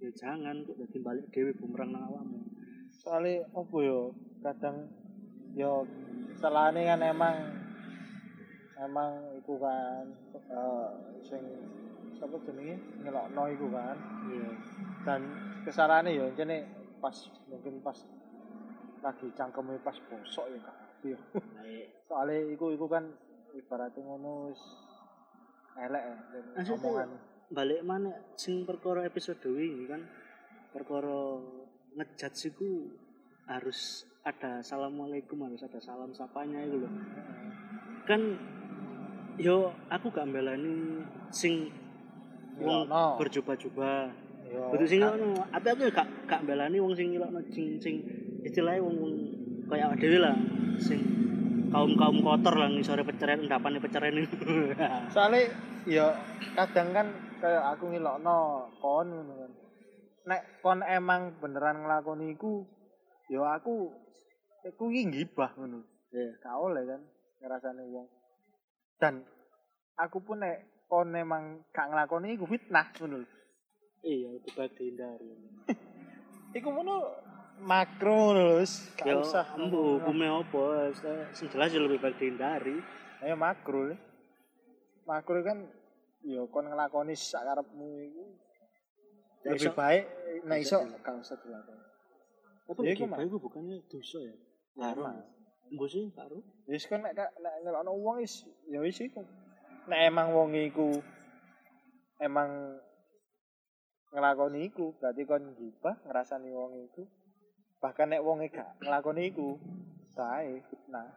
Ya 0.01 0.09
jangan 0.09 0.65
kok 0.65 0.73
dadi 0.73 0.97
balik 1.05 1.29
dhewe 1.29 1.53
bumerang 1.53 1.93
nang 1.93 2.09
awakmu. 2.09 2.41
Soalnya 2.97 3.45
apa 3.53 3.77
yo 3.77 4.09
kadang 4.41 4.89
yo 5.53 5.85
salahane 6.41 6.81
kan 6.81 7.05
emang 7.05 7.64
emang 8.81 9.35
iku 9.39 9.59
kan 9.59 10.05
eh 10.35 10.87
sing 11.23 11.43
sapa 12.15 12.35
jenenge? 12.43 12.79
Ngelokno 13.03 13.43
iku 13.51 13.67
kan. 13.71 13.97
Iya. 14.31 14.49
Dan 15.03 15.21
kesalahannya 15.63 16.15
yo 16.15 16.25
jane 16.35 16.67
pas 16.99 17.15
mungkin 17.47 17.83
pas 17.83 17.97
lagi 19.05 19.27
cangkeme 19.37 19.77
pas 19.83 19.95
bosok 20.09 20.45
ya 20.51 20.59
kak. 20.63 20.77
Yo 21.03 21.17
baik 21.33 21.95
soalnya 22.05 22.37
iku 22.53 22.71
iku 22.73 22.85
kan 22.85 23.09
ibaratnya 23.57 24.01
ngono 24.05 24.53
wis 24.53 24.61
elek 25.75 26.03
ya 26.05 26.63
omongan. 26.75 27.09
balik 27.51 27.81
mana 27.81 28.11
sing 28.37 28.63
perkara 28.63 29.05
episode 29.05 29.41
ini 29.57 29.85
kan 29.89 30.01
perkara 30.71 31.39
ngejat 31.97 32.33
siku 32.35 32.89
harus 33.45 34.05
ada 34.25 34.65
assalamualaikum 34.65 35.45
harus 35.45 35.61
ada 35.61 35.77
salam 35.77 36.09
sapanya 36.13 36.61
itu 36.65 36.81
loh 36.81 36.93
kan 38.09 38.21
yo 39.35 39.75
aku 39.91 40.07
gak 40.15 40.27
mbelani 40.31 41.03
sing 41.27 41.67
wong 42.55 42.87
Ngilokno. 42.87 43.19
berjubah-jubah 43.19 43.99
yo 44.47 44.61
betul 44.71 44.87
sing 44.87 45.01
ngono. 45.03 45.43
Tapi 45.51 45.67
aku 45.75 45.81
gak 45.91 46.07
gak 46.27 46.41
mbelani 46.47 46.77
wong 46.79 46.95
sing 46.95 47.11
ngilokno 47.11 47.39
sing 47.51 47.75
sing 47.83 47.95
istilahnya 48.47 48.79
wong 48.79 48.95
wong 48.95 49.13
kayak 49.67 49.99
dhewe 49.99 50.23
lah 50.23 50.35
sing 50.79 51.01
kaum 51.73 51.91
kaum 51.99 52.23
kotor 52.23 52.55
lah 52.55 52.71
ngisore 52.71 53.03
peceren 53.03 53.43
endapane 53.43 53.83
peceren 53.83 54.15
itu 54.15 54.37
soalnya 55.13 55.51
ya 55.83 56.15
kadang 56.55 56.95
kan 56.95 57.07
kayak 57.43 57.63
aku 57.75 57.91
ngilokno 57.91 58.71
kon 58.79 59.07
ngono 59.11 59.33
kan. 59.35 59.51
Nek 60.25 60.41
kon 60.63 60.79
emang 60.81 61.37
beneran 61.43 61.83
nglakoni 61.83 62.33
iku 62.33 62.63
ya 63.27 63.59
aku 63.59 63.91
iki 64.63 65.11
ngibah 65.11 65.51
ngono. 65.59 65.83
Iya. 66.15 66.31
gak 66.39 66.55
oleh 66.55 66.83
kan 66.87 67.01
ngrasane 67.43 67.83
wong 67.91 68.07
dan 68.95 69.23
aku 69.95 70.23
pun 70.23 70.39
nek 70.43 70.87
kon 70.87 71.11
emang 71.11 71.65
gak 71.73 71.89
nglakoni 71.91 72.35
iku 72.35 72.45
fitnah 72.47 72.87
ngono 72.95 73.25
iya 74.05 74.29
itu 74.37 74.49
baik 74.53 74.77
dihindari. 74.77 75.33
Iku 76.57 76.69
ngono 76.71 76.95
makro 77.59 78.37
wis 78.61 78.93
gak 78.95 79.09
ya 79.09 79.17
usah. 79.17 79.43
embu 79.57 79.97
hukumnya 79.99 80.39
apa? 80.39 80.93
Sing 81.33 81.49
jelas 81.49 81.73
ya 81.73 81.81
lebih 81.81 81.99
baik 81.99 82.15
dihindari. 82.21 82.77
Ayo 83.25 83.35
makro 83.35 83.91
makro 85.09 85.41
kan 85.41 85.65
ya 86.21 86.45
kon 86.47 86.69
nglakoni 86.69 87.17
sak 87.17 87.43
karepmu 87.49 87.87
iku. 88.07 88.23
Lebih 89.45 89.73
iso- 89.73 89.75
baik 89.75 90.03
nek 90.45 90.59
iso. 90.61 90.77
Gak 91.01 91.15
usah 91.17 91.37
dilakoni. 91.41 91.83
Tapi 92.65 92.81
Ya, 92.81 92.89
ya, 92.89 92.93
iku, 92.97 93.05
Mas. 93.05 93.19
itu 93.21 93.37
bukannya 93.37 93.77
dosa 93.85 94.17
ya? 94.25 94.35
Haram. 94.81 95.21
Mbok 95.73 95.87
sih 95.89 96.11
karo. 96.13 96.41
Wis 96.69 96.85
kan 96.85 97.01
nek 97.01 97.13
nek 97.17 97.55
ngelokno 97.65 97.91
wong 97.97 98.21
is 98.21 98.45
ya 98.69 98.81
wis 98.81 99.01
iku. 99.01 99.25
Nek 99.89 99.99
emang 100.09 100.33
wong 100.33 100.53
iku 100.53 101.01
emang 102.21 102.79
ngelakoni 104.15 104.71
iku, 104.71 104.95
berarti 104.95 105.27
kon 105.27 105.43
gibah 105.59 105.99
ngrasani 106.07 106.49
wong 106.53 106.71
iku. 106.87 107.03
Bahkan 107.83 108.15
nek 108.15 108.23
wong 108.23 108.47
gak 108.47 108.79
ngelakoni 108.79 109.27
iku, 109.29 109.59
bae 110.15 110.63
fitnah. 110.71 111.11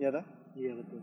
Ya 0.00 0.10
toh? 0.10 0.26
Iya 0.58 0.74
betul. 0.74 1.00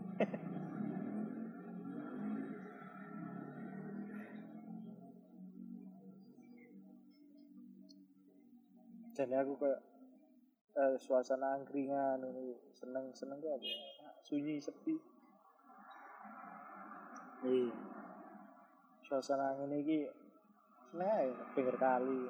Jadi 9.16 9.34
aku 9.36 9.52
kayak 9.60 9.80
eh, 10.80 10.96
suasana 10.96 11.60
angkringan 11.60 12.24
ini 12.24 12.56
seneng-seneng 12.72 13.36
tuh 13.44 13.52
apa? 13.52 13.64
ya? 13.64 13.76
Sunyi 14.24 14.56
sepi. 14.56 14.96
Iya. 17.44 17.72
Suasana 19.04 19.60
ini 19.60 19.76
iki 19.84 19.98
seneng 20.92 21.36
pinggir 21.52 21.76
kali. 21.76 22.22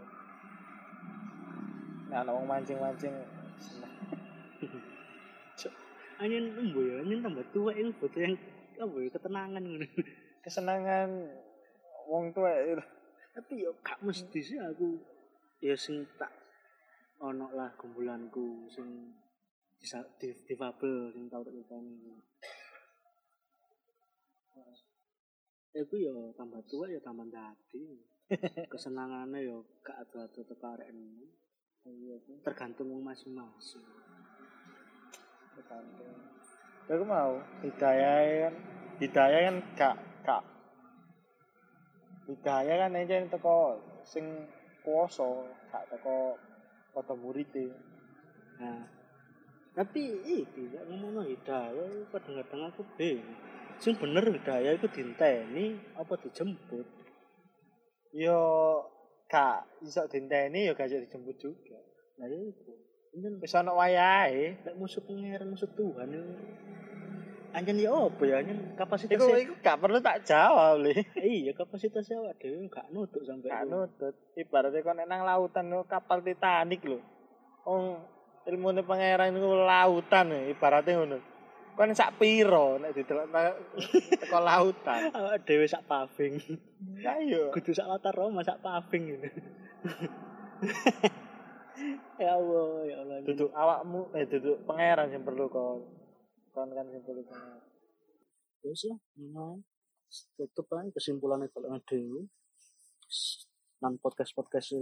Nek 2.10 2.26
ana 2.26 2.30
wong 2.34 2.46
mancing-mancing 2.50 3.14
seneng. 3.62 3.92
Anyen 6.20 6.52
embo 6.52 6.84
ya, 6.84 7.00
anyen 7.00 7.24
tambah 7.24 7.48
tua 7.48 7.72
itu 7.72 7.96
butuh 7.96 8.20
yang 8.20 8.36
apa 8.76 8.96
ya 9.00 9.08
ketenangan 9.08 9.62
ngono. 9.64 9.88
Kesenangan 10.44 11.08
wong 12.04 12.36
tuwa 12.36 12.52
itu. 12.60 12.76
Tapi 13.32 13.52
yo 13.64 13.72
gak 13.80 14.04
mesti 14.04 14.40
sih 14.42 14.60
aku 14.60 15.00
ya 15.64 15.72
sing 15.78 16.04
tak 16.20 16.28
ono 17.20 17.52
lah 17.52 17.68
kumpulanku 17.76 18.64
sing 18.72 19.12
disa, 19.76 20.00
di, 20.16 20.32
difabel 20.48 21.12
sing 21.12 21.28
tau 21.28 21.44
tak 21.44 21.52
lakoni. 21.52 22.16
Ya 25.70 25.86
aku 25.86 25.94
yo 26.00 26.32
tambah 26.34 26.58
tua 26.66 26.88
ya 26.88 26.98
tambah 27.04 27.28
dadi. 27.28 28.00
Kesenangannya 28.72 29.46
yo 29.46 29.62
gak 29.84 30.02
ada-ada 30.02 30.86
enom. 30.90 31.28
Iya 31.86 32.16
sih. 32.24 32.36
Tergantung 32.42 32.90
masing-masing. 33.00 33.84
tergantung. 35.54 36.14
Ya 36.88 36.92
aku 36.96 37.04
mau 37.04 37.38
hidayah 37.62 38.48
kan 38.48 38.54
hidayah 38.98 39.40
kan 39.46 39.56
gak 39.76 39.96
gak 40.26 40.42
hidayah 42.26 42.76
kan 42.86 42.98
aja 42.98 43.14
yang 43.20 43.28
teko 43.30 43.78
sing 44.02 44.24
poso 44.82 45.46
gak 45.70 45.86
teko 45.86 46.34
foto 47.00 47.16
murid 47.16 47.48
Nah, 48.60 48.84
tapi 49.72 50.20
iki 50.20 50.68
ya 50.68 50.84
ngomongno 50.84 51.24
hidayah 51.24 52.04
kadang-kadang 52.12 52.68
aku 52.68 52.84
bingung. 53.00 53.40
Sing 53.80 53.96
bener 53.96 54.20
hidayah 54.28 54.76
iku 54.76 54.84
dinteni 54.92 55.80
apa 55.96 56.12
dijemput? 56.20 57.00
yo 58.10 58.38
gak 59.30 59.62
iso 59.86 60.02
dinteni 60.10 60.66
yo 60.66 60.74
gak 60.74 60.90
iso 60.90 60.98
dijemput 60.98 61.36
juga 61.38 61.78
Nah 62.18 62.26
ya 62.26 62.36
iku. 62.36 62.74
Anjen 63.16 63.42
wis 63.42 63.54
ana 63.56 63.72
wayahe 63.74 64.60
lek 64.60 64.76
musuh 64.76 65.02
pangeran 65.02 65.50
musuh 65.50 65.70
Tuhan 65.72 66.14
itu 66.14 66.34
anjen 67.50 67.82
ya 67.82 67.90
apa 67.90 68.22
ya? 68.26 68.34
Anjen 68.42 68.58
kapasitas 68.78 69.18
iku 69.18 69.34
iku 69.34 69.54
gak 69.62 69.78
perlu 69.82 69.98
tak 69.98 70.22
jawab 70.26 70.82
li. 70.82 70.94
Iya 71.18 71.52
kapasitas 71.54 72.06
awak 72.14 72.38
dhewe 72.38 72.70
gak 72.70 72.90
nutuk 72.94 73.22
sampai 73.26 73.50
gak 73.50 73.66
nutut 73.66 74.14
ibaratnya 74.38 74.86
kon 74.86 75.02
nang 75.02 75.22
lautan 75.26 75.70
lho, 75.70 75.86
kapal 75.86 76.22
Titanic 76.22 76.82
lho. 76.86 76.98
Wong 77.66 77.98
ilmune 78.46 78.82
pangeran 78.86 79.34
iku 79.34 79.50
lautan 79.66 80.30
lho, 80.30 80.38
ibaratnya 80.50 80.94
ngono. 80.98 81.18
Kon 81.74 81.94
sak 81.94 82.20
piro 82.20 82.76
nek 82.76 82.92
didelok 82.92 83.30
teko 84.20 84.38
lautan? 84.42 85.10
Awak 85.10 85.46
dhewe 85.46 85.66
sak 85.66 85.86
paving. 85.86 86.38
ayo 87.02 87.50
Kudu 87.54 87.74
sak 87.74 87.88
latar 87.88 88.14
Roma 88.14 88.46
sak 88.46 88.62
paving. 88.62 89.16
Gitu. 89.16 89.28
ya 92.20 92.36
Allah, 92.36 92.84
ya 92.84 92.96
Allah. 93.00 93.16
duduk 93.24 93.48
awakmu 93.56 94.12
eh 94.12 94.28
duduk 94.28 94.60
pangeran 94.68 95.08
yang 95.08 95.24
perlu 95.24 95.48
kon 95.48 95.80
kan 96.50 96.68
perlu 96.70 97.22
pangeran 97.22 97.60
Terus 98.60 98.80
ya, 98.84 98.96
nah, 99.32 99.56
tutup 100.36 100.68
aja 100.76 100.90
kesimpulannya 100.92 101.48
kalau 101.48 101.80
dhewe. 101.88 102.28
Nan 103.80 103.96
podcast 103.96 104.36
podcast 104.36 104.76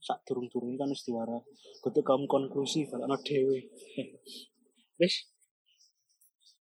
sak 0.00 0.24
durung 0.24 0.48
durung 0.48 0.80
kan 0.80 0.88
istiwara. 0.88 1.36
Kudu 1.84 2.00
kamu 2.00 2.24
konklusi 2.24 2.88
kalau 2.88 3.04
dhewe. 3.20 3.68
Wis, 4.96 5.28